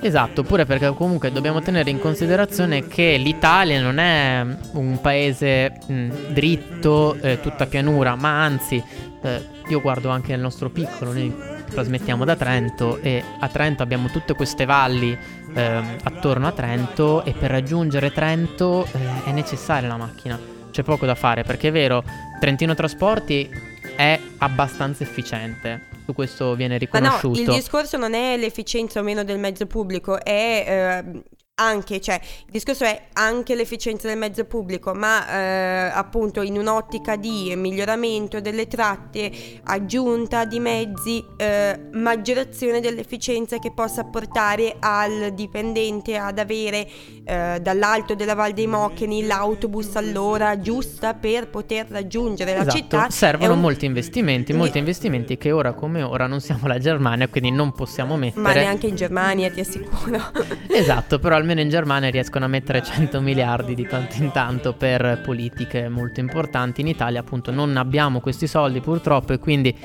[0.00, 6.08] Esatto, pure perché comunque dobbiamo tenere in considerazione che l'Italia non è un paese mh,
[6.28, 8.82] dritto, eh, tutta pianura, ma anzi
[9.20, 14.08] eh, io guardo anche nel nostro piccolo, noi trasmettiamo da Trento e a Trento abbiamo
[14.08, 15.16] tutte queste valli
[15.54, 20.38] eh, attorno a Trento e per raggiungere Trento eh, è necessaria la macchina.
[20.70, 22.04] C'è poco da fare perché è vero,
[22.38, 23.48] Trentino Trasporti
[23.96, 25.86] è abbastanza efficiente.
[26.04, 27.40] Su questo viene riconosciuto.
[27.40, 31.22] Ma no, il discorso non è l'efficienza o meno del mezzo pubblico, è eh,
[31.58, 37.16] anche, cioè il discorso è anche l'efficienza del mezzo pubblico, ma eh, appunto in un'ottica
[37.16, 39.30] di miglioramento delle tratte,
[39.64, 46.88] aggiunta di mezzi, eh, maggiorazione dell'efficienza che possa portare al dipendente ad avere
[47.24, 52.66] eh, dall'alto della Val dei Mocheni l'autobus all'ora giusta per poter raggiungere esatto.
[52.66, 53.10] la città.
[53.10, 53.60] Servono un...
[53.60, 58.16] molti investimenti, molti investimenti che ora come ora non siamo la Germania, quindi non possiamo
[58.16, 58.40] mettere.
[58.40, 60.20] Ma neanche in Germania, ti assicuro.
[60.68, 65.20] esatto, però almeno in Germania riescono a mettere 100 miliardi di tanto in tanto per
[65.24, 66.80] politiche molto importanti.
[66.80, 69.76] In Italia appunto non abbiamo questi soldi purtroppo e quindi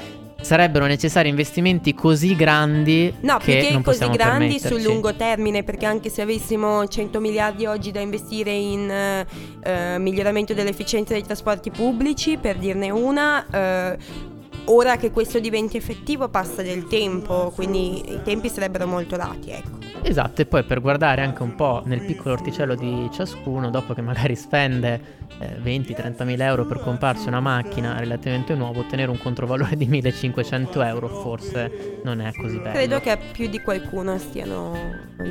[0.43, 5.85] sarebbero necessari investimenti così grandi no, che perché non così grandi sul lungo termine perché
[5.85, 9.25] anche se avessimo 100 miliardi oggi da investire in
[9.65, 16.27] uh, miglioramento dell'efficienza dei trasporti pubblici per dirne una uh, ora che questo diventi effettivo
[16.27, 21.21] passa del tempo quindi i tempi sarebbero molto lati ecco Esatto, e poi per guardare
[21.21, 26.45] anche un po' nel piccolo orticello di ciascuno, dopo che magari spende eh, 20-30 mila
[26.45, 32.21] euro per comprarsi una macchina relativamente nuova, ottenere un controvalore di 1500 euro forse non
[32.21, 32.71] è così bello.
[32.71, 34.75] Credo che più di qualcuno stiano,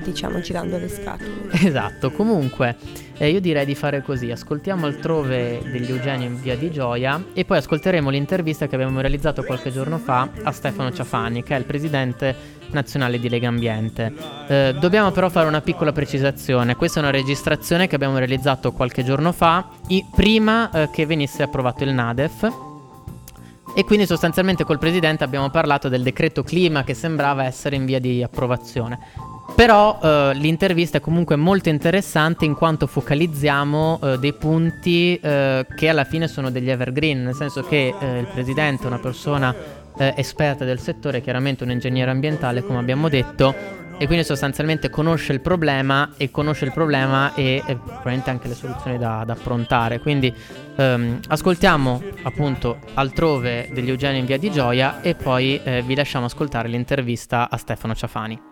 [0.03, 1.31] diciamo, girando le scatole.
[1.73, 2.77] Esatto, comunque
[3.17, 7.45] eh, io direi di fare così, ascoltiamo altrove degli Eugenio in via di Gioia e
[7.45, 11.65] poi ascolteremo l'intervista che abbiamo realizzato qualche giorno fa a Stefano Ciafani, che è il
[11.65, 14.13] presidente nazionale di Lega Ambiente.
[14.47, 19.05] Eh, dobbiamo però fare una piccola precisazione, questa è una registrazione che abbiamo realizzato qualche
[19.05, 22.71] giorno fa, i- prima eh, che venisse approvato il NADEF.
[23.75, 27.99] E quindi sostanzialmente col presidente abbiamo parlato del decreto clima che sembrava essere in via
[27.99, 28.99] di approvazione.
[29.55, 35.89] Però eh, l'intervista è comunque molto interessante in quanto focalizziamo eh, dei punti eh, che
[35.89, 39.55] alla fine sono degli evergreen, nel senso che eh, il presidente è una persona
[39.99, 45.33] eh, esperta del settore, chiaramente un ingegnere ambientale come abbiamo detto, e quindi sostanzialmente conosce
[45.33, 50.01] il problema e conosce il problema e, e probabilmente anche le soluzioni da, da approntare.
[50.01, 50.35] Quindi
[50.77, 56.25] ehm, ascoltiamo appunto altrove degli Eugenio in via di Gioia e poi eh, vi lasciamo
[56.25, 58.52] ascoltare l'intervista a Stefano Ciafani.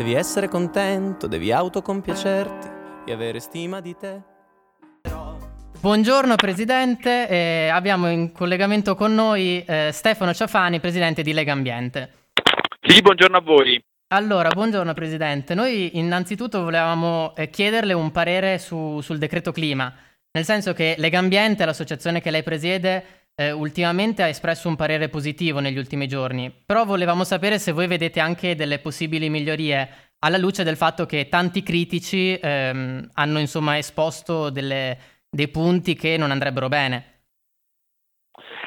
[0.00, 2.68] Devi essere contento, devi autocompiacerti
[3.04, 4.22] e avere stima di te.
[5.78, 12.28] Buongiorno Presidente, eh, abbiamo in collegamento con noi eh, Stefano Ciafani, Presidente di Lega Ambiente.
[12.80, 13.78] Sì, buongiorno a voi.
[14.14, 15.52] Allora, buongiorno Presidente.
[15.52, 19.94] Noi innanzitutto volevamo eh, chiederle un parere su, sul decreto clima,
[20.32, 25.08] nel senso che Lega Ambiente, l'associazione che lei presiede, eh, ultimamente ha espresso un parere
[25.08, 29.88] positivo negli ultimi giorni, però volevamo sapere se voi vedete anche delle possibili migliorie
[30.20, 34.98] alla luce del fatto che tanti critici ehm, hanno insomma esposto delle,
[35.30, 37.04] dei punti che non andrebbero bene.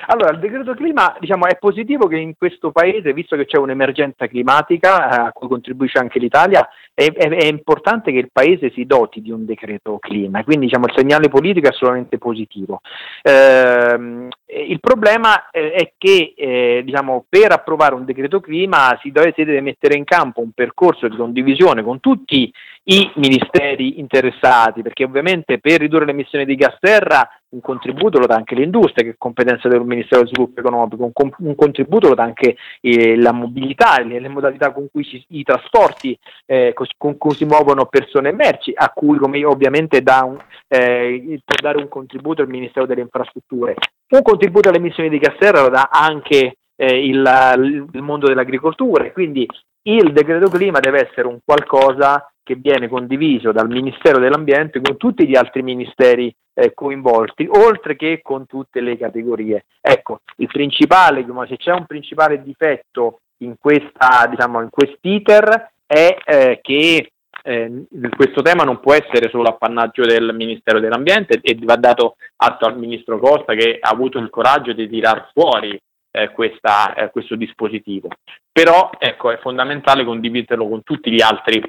[0.07, 4.27] Allora, il decreto clima diciamo, è positivo che in questo paese, visto che c'è un'emergenza
[4.27, 8.85] climatica eh, a cui contribuisce anche l'Italia, è, è, è, importante che il paese si
[8.85, 12.81] doti di un decreto clima, quindi diciamo, il segnale politico è assolutamente positivo.
[13.21, 14.29] Eh,
[14.67, 19.43] il problema eh, è che eh, diciamo, per approvare un decreto clima si deve, si
[19.43, 22.51] deve mettere in campo un percorso di condivisione con tutti
[22.85, 28.25] i ministeri interessati, perché ovviamente per ridurre le emissioni di gas serra un contributo lo
[28.25, 32.15] dà anche l'industria, che è competenza del Ministero dello Sviluppo Economico, un, un contributo lo
[32.15, 37.17] dà anche eh, la mobilità, le, le, modalità con cui si, i trasporti, eh, con
[37.17, 41.77] cui si muovono persone e merci, a cui come ovviamente dà un, eh, può dare
[41.77, 43.75] un contributo il Ministero delle Infrastrutture.
[44.09, 49.11] Un contributo alle emissioni di gas serra lo dà anche eh, il, il mondo dell'agricoltura,
[49.11, 49.47] quindi
[49.85, 55.27] il decreto clima deve essere un qualcosa che viene condiviso dal Ministero dell'Ambiente con tutti
[55.27, 59.65] gli altri ministeri eh, coinvolti, oltre che con tutte le categorie.
[59.81, 66.59] Ecco, il principale, se c'è un principale difetto in, questa, diciamo, in quest'iter è eh,
[66.61, 67.11] che
[67.45, 72.65] eh, questo tema non può essere solo appannaggio del Ministero dell'Ambiente e va dato atto
[72.65, 75.79] al Ministro Costa che ha avuto il coraggio di tirar fuori
[76.11, 78.07] eh, questa, eh, questo dispositivo.
[78.51, 81.61] Però ecco, è fondamentale condividerlo con tutti gli altri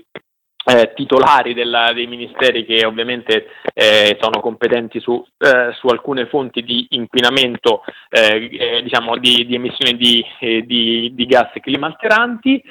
[0.67, 6.63] eh, titolari della, dei ministeri che ovviamente eh, sono competenti su, eh, su, alcune fonti
[6.63, 12.63] di inquinamento, eh, eh, diciamo di, di emissioni di, eh, di, di, gas climalteranti.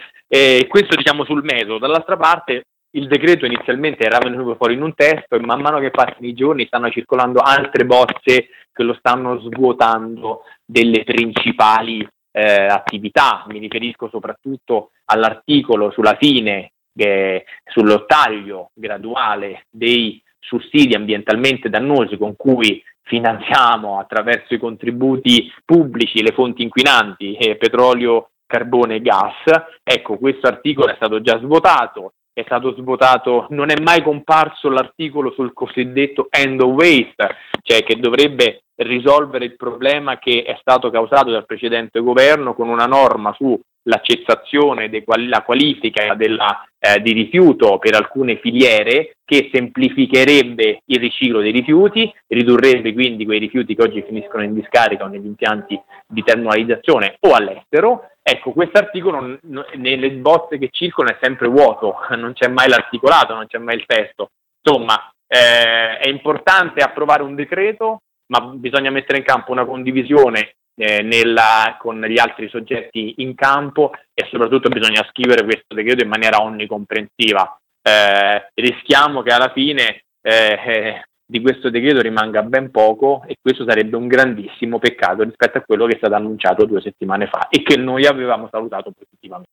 [0.67, 1.77] Questo diciamo sul metodo.
[1.77, 5.91] Dall'altra parte il decreto inizialmente era venuto fuori in un testo e man mano che
[5.91, 13.45] passano i giorni stanno circolando altre bozze che lo stanno svuotando delle principali attività.
[13.47, 22.35] Mi riferisco soprattutto all'articolo sulla fine eh, sullo taglio graduale dei sussidi ambientalmente dannosi con
[22.35, 29.33] cui finanziamo attraverso i contributi pubblici le fonti inquinanti, eh, petrolio, carbone e gas.
[29.81, 35.31] Ecco, questo articolo è stato già svotato, è stato svotato, non è mai comparso l'articolo
[35.31, 41.31] sul cosiddetto end of waste, cioè che dovrebbe risolvere il problema che è stato causato
[41.31, 47.79] dal precedente governo con una norma su la cessazione della qualifica della, eh, di rifiuto
[47.79, 54.03] per alcune filiere che semplificherebbe il riciclo dei rifiuti, ridurrebbe quindi quei rifiuti che oggi
[54.07, 58.12] finiscono in discarica o negli impianti di termalizzazione o all'estero.
[58.25, 59.37] Ecco, questo articolo
[59.73, 63.85] nelle bozze che circolano è sempre vuoto, non c'è mai l'articolato, non c'è mai il
[63.85, 64.29] testo.
[64.63, 71.01] Insomma, eh, è importante approvare un decreto, ma bisogna mettere in campo una condivisione eh,
[71.01, 76.41] nella, con gli altri soggetti in campo e soprattutto bisogna scrivere questo decreto in maniera
[76.41, 77.59] onnicomprensiva.
[77.81, 81.03] Eh, rischiamo che alla fine eh,
[81.33, 85.87] di questo decreto rimanga ben poco e questo sarebbe un grandissimo peccato rispetto a quello
[85.87, 89.49] che è stato annunciato due settimane fa e che noi avevamo salutato positivamente.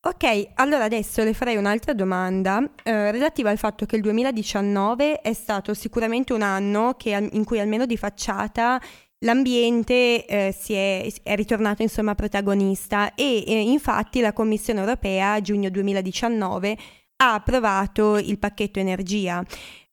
[0.00, 5.32] Ok, allora adesso le farei un'altra domanda eh, relativa al fatto che il 2019 è
[5.32, 8.80] stato sicuramente un anno che, in cui almeno di facciata
[9.24, 15.68] l'ambiente eh, è, è, ritornato insomma protagonista e eh, infatti la Commissione europea a giugno
[15.68, 16.76] 2019
[17.16, 19.42] ha approvato il pacchetto energia.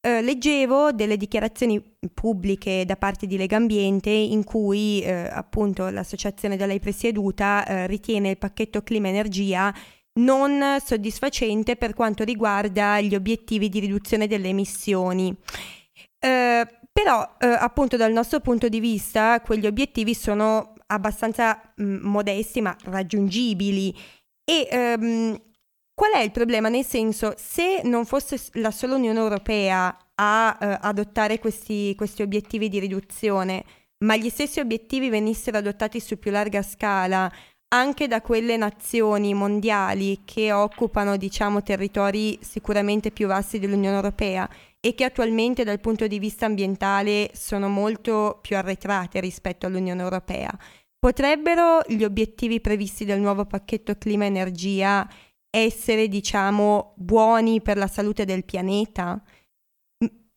[0.06, 1.82] Eh, leggevo delle dichiarazioni
[2.14, 7.88] pubbliche da parte di Lega Ambiente in cui eh, appunto l'associazione da lei presieduta eh,
[7.88, 9.74] ritiene il pacchetto clima energia
[10.20, 15.34] non soddisfacente per quanto riguarda gli obiettivi di riduzione delle emissioni.
[16.20, 22.06] Eh, però eh, appunto dal nostro punto di vista quegli obiettivi sono abbastanza mh, mm,
[22.06, 23.96] modesti ma raggiungibili
[24.44, 25.42] e ehm,
[25.94, 26.70] qual è il problema?
[26.70, 32.70] Nel senso se non fosse la sola Unione Europea a eh, adottare questi, questi obiettivi
[32.70, 33.64] di riduzione
[34.04, 37.32] ma gli stessi obiettivi venissero adottati su più larga scala
[37.74, 44.48] anche da quelle nazioni mondiali che occupano, diciamo, territori sicuramente più vasti dell'Unione Europea
[44.80, 50.52] e che attualmente dal punto di vista ambientale sono molto più arretrate rispetto all'Unione Europea.
[51.00, 55.08] Potrebbero gli obiettivi previsti del nuovo pacchetto clima-energia
[55.56, 59.22] essere, diciamo, buoni per la salute del pianeta?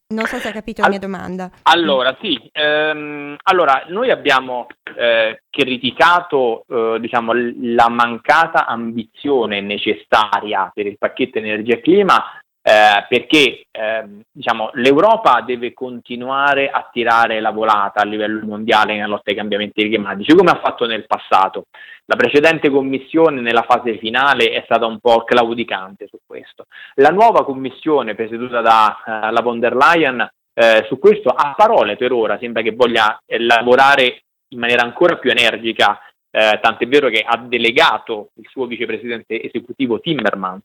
[0.08, 1.50] Non so se hai capito la mia domanda.
[1.62, 10.86] Allora, sì, ehm, allora noi abbiamo eh, criticato eh, diciamo, la mancata ambizione necessaria per
[10.86, 12.22] il pacchetto energia e clima
[12.68, 19.06] eh, perché eh, diciamo, l'Europa deve continuare a tirare la volata a livello mondiale nella
[19.06, 21.66] lotta ai cambiamenti climatici, come ha fatto nel passato.
[22.06, 26.66] La precedente commissione nella fase finale è stata un po' claudicante su questo.
[26.94, 32.10] La nuova commissione presieduta da uh, von der Leyen eh, su questo a parole per
[32.10, 36.00] ora sembra che voglia eh, lavorare in maniera ancora più energica
[36.30, 40.64] eh, tant'è vero che ha delegato il suo vicepresidente esecutivo Timmermans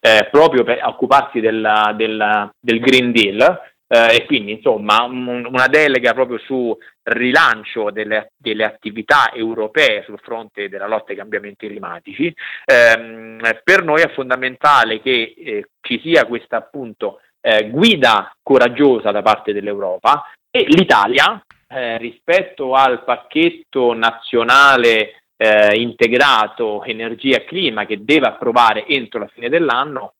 [0.00, 5.66] eh, proprio per occuparsi del, del, del Green Deal eh, e quindi insomma un, una
[5.66, 12.26] delega proprio su rilancio delle, delle, attività europee sul fronte della lotta ai cambiamenti climatici.
[12.64, 19.22] Eh, per noi è fondamentale che eh, ci sia questa appunto eh, guida coraggiosa da
[19.22, 28.04] parte dell'Europa e l'Italia eh, rispetto al pacchetto nazionale eh, integrato energia e clima che
[28.04, 30.14] deve approvare entro la fine dell'anno,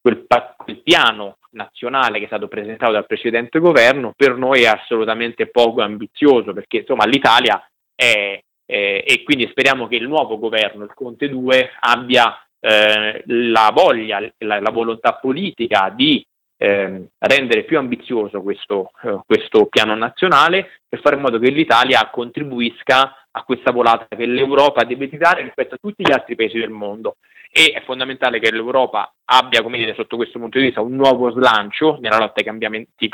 [0.00, 0.26] quel,
[0.56, 5.82] quel, piano nazionale che è stato presentato dal precedente governo per noi è assolutamente poco
[5.82, 7.62] ambizioso perché insomma l'Italia
[7.94, 13.70] è, è e quindi speriamo che il nuovo governo, il Conte 2, abbia eh, la
[13.74, 16.24] voglia, la, la, volontà politica di
[16.56, 22.08] eh, rendere più ambizioso questo, eh, questo piano nazionale per fare in modo che l'Italia
[22.10, 26.70] contribuisca a questa volata che l'Europa deve tirare rispetto a tutti gli altri paesi del
[26.70, 27.16] mondo.
[27.50, 31.30] E è fondamentale che l'Europa abbia, come dire, sotto questo punto di vista un nuovo
[31.30, 33.10] slancio nella lotta ai cambiamenti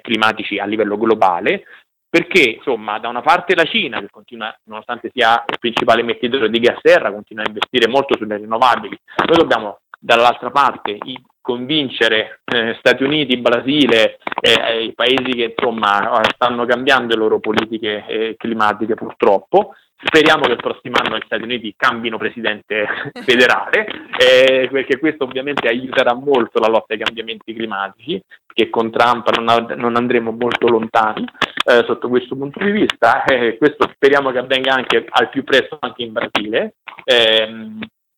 [0.00, 1.64] climatici a livello globale,
[2.08, 6.58] perché insomma da una parte la Cina, che continua, nonostante sia il principale emettitore di
[6.60, 10.96] gas serra, continua a investire molto sulle rinnovabili, noi dobbiamo dall'altra parte
[11.40, 17.40] convincere eh, Stati Uniti, Brasile e eh, i paesi che insomma stanno cambiando le loro
[17.40, 19.74] politiche eh, climatiche purtroppo.
[20.02, 22.86] Speriamo che il prossimo anno gli Stati Uniti cambino presidente
[23.22, 23.86] federale,
[24.18, 29.74] eh, perché questo ovviamente aiuterà molto la lotta ai cambiamenti climatici, che con Trump non,
[29.76, 31.26] non andremo molto lontani
[31.66, 33.24] eh, sotto questo punto di vista.
[33.24, 36.76] Eh, questo speriamo che avvenga anche al più presto anche in Brasile.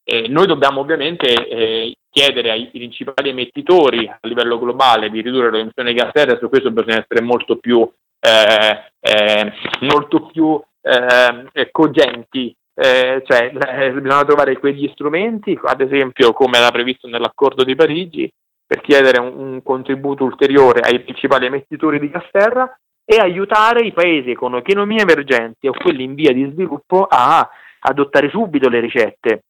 [0.05, 5.61] Eh, noi dobbiamo ovviamente eh, chiedere ai principali emettitori a livello globale di ridurre le
[5.61, 7.89] emissioni di gas serra, su questo bisogna essere molto più,
[8.21, 16.59] eh, eh molto più eh, cogenti, eh, cioè bisogna trovare quegli strumenti, ad esempio come
[16.59, 18.31] era previsto nell'accordo di Parigi,
[18.67, 23.93] per chiedere un, un contributo ulteriore ai principali emettitori di gas serra e aiutare i
[23.93, 27.49] paesi con economie emergenti o quelli in via di sviluppo a
[27.81, 29.43] adottare subito le ricette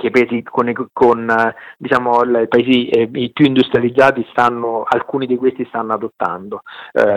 [0.00, 5.92] che paesi con, con diciamo, i paesi eh, più industrializzati stanno, alcuni di questi stanno
[5.92, 7.12] adottando, eh,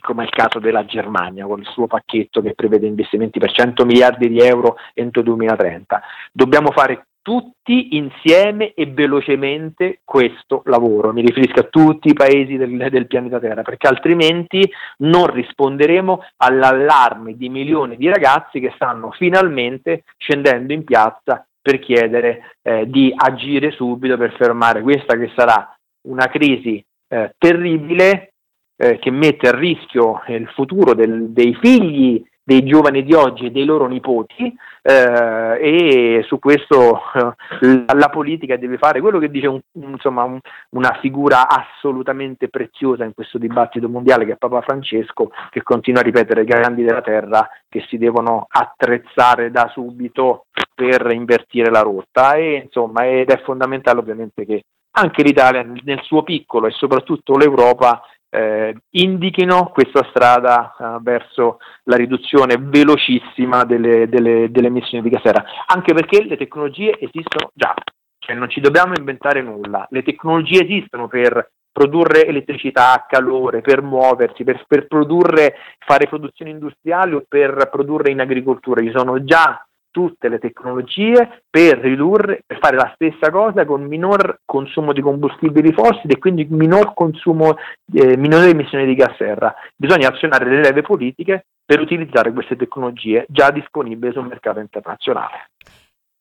[0.00, 3.84] come è il caso della Germania con il suo pacchetto che prevede investimenti per 100
[3.84, 6.02] miliardi di euro entro il 2030.
[6.32, 11.10] Dobbiamo fare tutti insieme e velocemente questo lavoro.
[11.14, 17.34] Mi riferisco a tutti i paesi del, del, pianeta Terra, perché altrimenti non risponderemo all'allarme
[17.34, 23.70] di milioni di ragazzi che stanno finalmente scendendo in piazza per chiedere eh, di agire
[23.70, 25.74] subito per fermare questa che sarà
[26.08, 28.34] una crisi eh, terribile
[28.76, 33.50] eh, che mette a rischio il futuro del, dei figli dei giovani di oggi e
[33.50, 39.46] dei loro nipoti eh, e su questo eh, la, politica deve fare quello che dice
[39.46, 40.38] un, insomma, un,
[40.70, 46.04] una figura assolutamente preziosa in questo dibattito mondiale che è Papa Francesco che continua a
[46.04, 52.34] ripetere ai grandi della terra che si devono attrezzare da subito per invertire la rotta
[52.34, 54.64] e insomma ed è fondamentale ovviamente che
[54.96, 58.02] anche l'Italia nel suo piccolo e soprattutto l'Europa
[58.34, 65.22] eh, indichino questa strada eh, verso la riduzione velocissima delle, delle, delle, emissioni di gas
[65.22, 67.72] serra, anche perché le tecnologie esistono già,
[68.18, 74.42] cioè non ci dobbiamo inventare nulla, le tecnologie esistono per produrre elettricità, calore, per muoversi,
[74.42, 79.64] per, per produrre, fare produzioni industriali o per produrre in agricoltura, ci sono già
[79.94, 85.72] tutte le tecnologie per ridurre, per fare la stessa cosa con minor consumo di combustibili
[85.72, 87.54] fossili e quindi minor consumo,
[87.92, 89.54] eh, minore emissioni di gas serra.
[89.76, 95.50] Bisogna azionare le leve politiche per utilizzare queste tecnologie già disponibili sul mercato internazionale.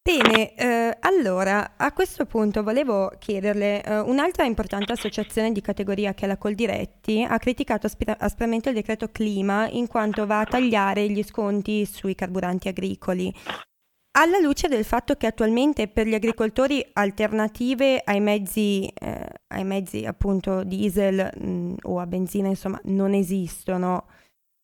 [0.06, 6.26] Bene, eh, allora a questo punto volevo chiederle, eh, un'altra importante associazione di categoria che
[6.26, 11.10] è la Coldiretti ha criticato aspira- aspramente il decreto clima in quanto va a tagliare
[11.10, 13.34] gli sconti sui carburanti agricoli.
[14.16, 20.04] Alla luce del fatto che attualmente per gli agricoltori alternative ai mezzi, eh, ai mezzi
[20.06, 24.08] appunto diesel mh, mm, o a benzina insomma non esistono,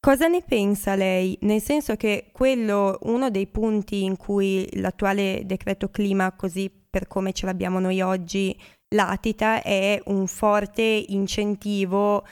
[0.01, 1.37] Cosa ne pensa lei?
[1.41, 7.33] Nel senso che quello, uno dei punti in cui l'attuale decreto clima, così per come
[7.33, 8.57] ce l'abbiamo noi oggi,
[8.95, 12.25] latita, è un forte incentivo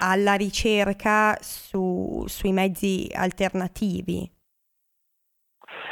[0.00, 4.28] alla ricerca su, sui mezzi alternativi.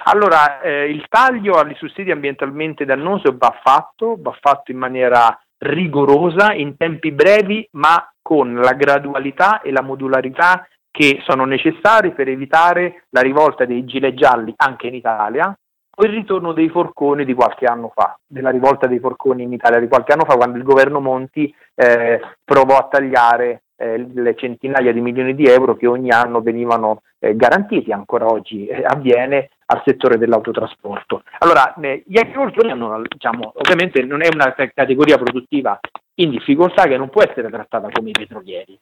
[0.05, 6.55] Allora, eh, il taglio agli sussidi ambientalmente dannosi va fatto, va fatto in maniera rigorosa,
[6.55, 13.05] in tempi brevi, ma con la gradualità e la modularità che sono necessari per evitare
[13.11, 15.57] la rivolta dei gilet gialli anche in Italia
[16.01, 19.79] o il ritorno dei forconi di qualche anno fa, della rivolta dei forconi in Italia
[19.79, 24.93] di qualche anno fa, quando il governo Monti eh, provò a tagliare eh, le centinaia
[24.93, 29.83] di milioni di euro che ogni anno venivano eh, garantiti, ancora oggi eh, avviene, al
[29.85, 31.23] settore dell'autotrasporto.
[31.39, 35.79] Allora, eh, gli agricoltori hanno, diciamo, ovviamente non è una categoria produttiva
[36.15, 38.79] in difficoltà che non può essere trattata come i petrolieri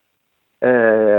[0.58, 0.68] eh,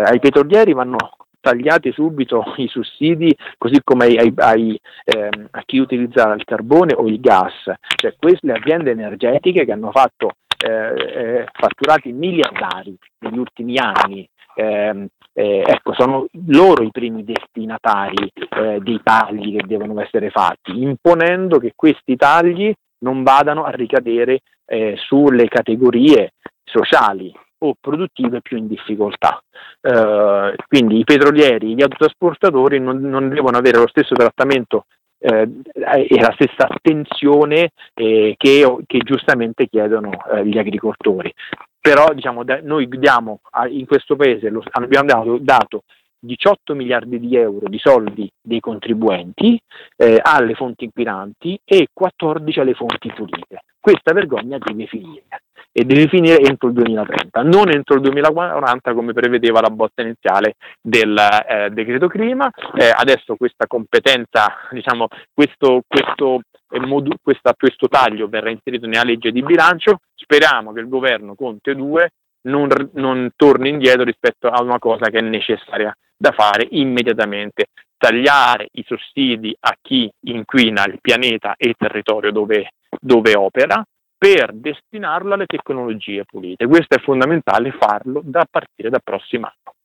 [0.06, 0.98] ai petrolieri vanno
[1.40, 7.08] tagliati subito i sussidi, così come ai, ai, ehm, a chi utilizza il carbone o
[7.08, 13.38] il gas, cioè queste le aziende energetiche che hanno fatto eh, eh, fatturati miliardari negli
[13.38, 14.28] ultimi anni.
[14.56, 20.82] Ehm, eh, ecco, sono loro i primi destinatari eh, dei tagli che devono essere fatti,
[20.82, 26.34] imponendo che questi tagli non vadano a ricadere eh, sulle categorie
[26.66, 29.42] sociali o produttive più in difficoltà.
[29.82, 34.86] Eh, quindi i petrolieri, gli autotrasportatori non, non devono avere lo stesso trattamento
[35.20, 41.34] eh, e la stessa attenzione eh, che, che, giustamente chiedono eh, gli agricoltori.
[41.80, 45.84] Però diciamo, da, noi diamo a, in questo paese, lo, abbiamo dato, dato
[46.20, 49.60] 18 miliardi di euro di soldi dei contribuenti
[49.96, 53.64] eh, alle fonti inquinanti e 14 alle fonti pulite.
[53.80, 55.24] Questa vergogna deve finire
[55.72, 60.56] e deve finire entro il 2030, non entro il 2040 come prevedeva la botta iniziale
[60.82, 62.50] del eh, decreto clima.
[62.76, 66.42] Eh, adesso questa competenza, diciamo, questo, questo,
[66.72, 70.00] eh, modu- questa, questo taglio verrà inserito nella legge di bilancio.
[70.16, 72.10] Speriamo che il governo Conte 2
[72.42, 77.68] non, non torni indietro rispetto a una cosa che è necessaria da fare immediatamente
[77.98, 83.84] tagliare i sussidi a chi inquina il pianeta e il territorio dove, dove opera,
[84.20, 86.68] per destinarlo alle tecnologie pulite.
[86.68, 89.76] Questo è fondamentale farlo da partire dal prossimo anno.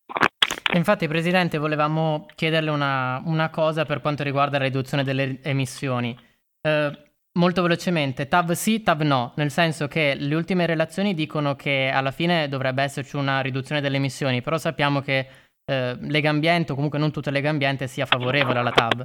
[0.77, 6.19] Infatti, Presidente, volevamo chiederle una, una cosa per quanto riguarda la riduzione delle emissioni.
[6.61, 6.99] Eh,
[7.39, 12.11] molto velocemente, TAV sì, TAV no, nel senso che le ultime relazioni dicono che alla
[12.11, 15.29] fine dovrebbe esserci una riduzione delle emissioni, però sappiamo che
[15.65, 19.05] eh, Legambiente, o comunque non tutta Legambiente, sia favorevole alla TAV.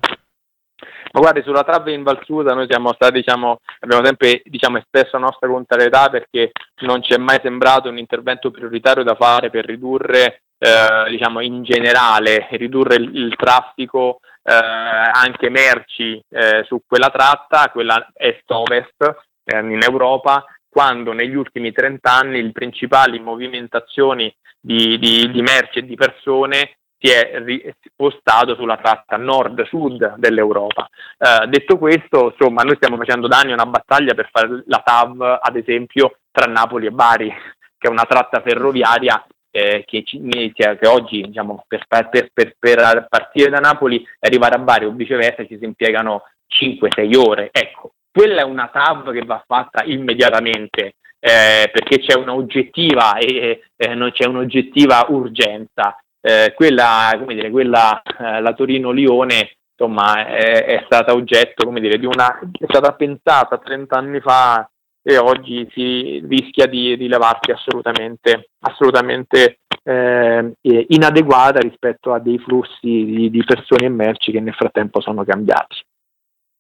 [1.12, 5.26] Ma guardi, sulla trave in Valsuta noi siamo stati, diciamo, abbiamo sempre diciamo, espresso la
[5.26, 6.52] nostra contrarietà perché
[6.82, 11.64] non ci è mai sembrato un intervento prioritario da fare per ridurre, eh, diciamo, in
[11.64, 19.60] generale, ridurre il, il traffico eh, anche merci eh, su quella tratta, quella est-ovest eh,
[19.60, 25.86] in Europa, quando negli ultimi 30 anni le principali movimentazioni di, di, di merci e
[25.86, 30.90] di persone si è spostato sulla tratta nord-sud dell'Europa.
[31.18, 35.40] Eh, detto questo, insomma, noi stiamo facendo da anni una battaglia per fare la TAV,
[35.42, 37.30] ad esempio, tra Napoli e Bari,
[37.78, 40.20] che è una tratta ferroviaria eh, che, ci,
[40.54, 44.92] che, oggi diciamo, per, per, per, per, partire da Napoli e arrivare a Bari o
[44.92, 47.50] viceversa ci si impiegano 5-6 ore.
[47.52, 53.62] Ecco, quella è una TAV che va fatta immediatamente eh, perché c'è un'oggettiva, eh,
[53.94, 55.98] non c'è un'oggettiva urgenza.
[56.22, 61.98] Eh, quella, come dire, quella eh, la Torino-Lione insomma, è, è, stata oggetto, come dire,
[61.98, 64.70] di una, è stata pensata 30 anni fa
[65.02, 73.30] e oggi si rischia di rilevarsi assolutamente, assolutamente eh, inadeguata rispetto a dei flussi di,
[73.30, 75.78] di persone e merci che nel frattempo sono cambiati.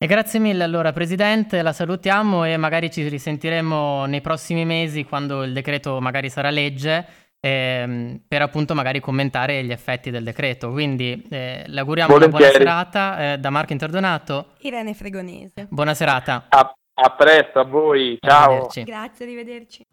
[0.01, 5.43] E grazie mille allora Presidente, la salutiamo e magari ci risentiremo nei prossimi mesi quando
[5.43, 7.05] il decreto magari sarà legge
[7.39, 10.71] ehm, per appunto magari commentare gli effetti del decreto.
[10.71, 12.45] Quindi eh, le auguriamo Volentieri.
[12.45, 14.47] una buona serata eh, da Marco Interdonato.
[14.59, 15.67] Irene Fregonese.
[15.69, 16.45] Buona serata.
[16.49, 18.43] A, a presto a voi, ciao.
[18.43, 18.83] Arrivederci.
[18.83, 19.85] Grazie, arrivederci.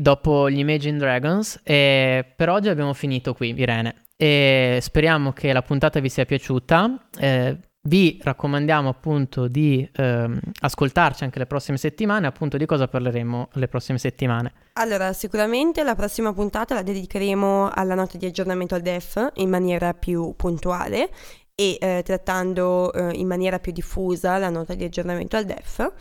[0.00, 5.62] dopo gli Imagine Dragons e per oggi abbiamo finito qui Irene e speriamo che la
[5.62, 7.08] puntata vi sia piaciuta.
[7.16, 12.26] Eh, vi raccomandiamo appunto di ehm, ascoltarci anche le prossime settimane.
[12.26, 14.52] Appunto di cosa parleremo le prossime settimane?
[14.74, 19.94] Allora sicuramente la prossima puntata la dedicheremo alla nota di aggiornamento al DEF in maniera
[19.94, 21.10] più puntuale
[21.54, 25.92] e eh, trattando eh, in maniera più diffusa la nota di aggiornamento al DEF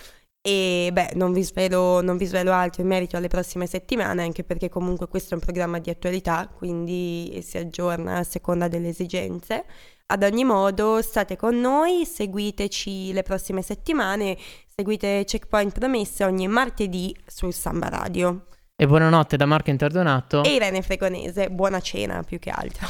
[0.47, 4.45] e beh, non vi, svelo, non vi svelo altro in merito alle prossime settimane, anche
[4.45, 9.65] perché comunque questo è un programma di attualità, quindi si aggiorna a seconda delle esigenze.
[10.05, 14.37] Ad ogni modo, state con noi, seguiteci le prossime settimane,
[14.73, 18.45] seguite Checkpoint Promesse ogni martedì sul Samba Radio.
[18.73, 22.87] E buonanotte da Marco Interdonato e Irene Fregonese, buona cena più che altro.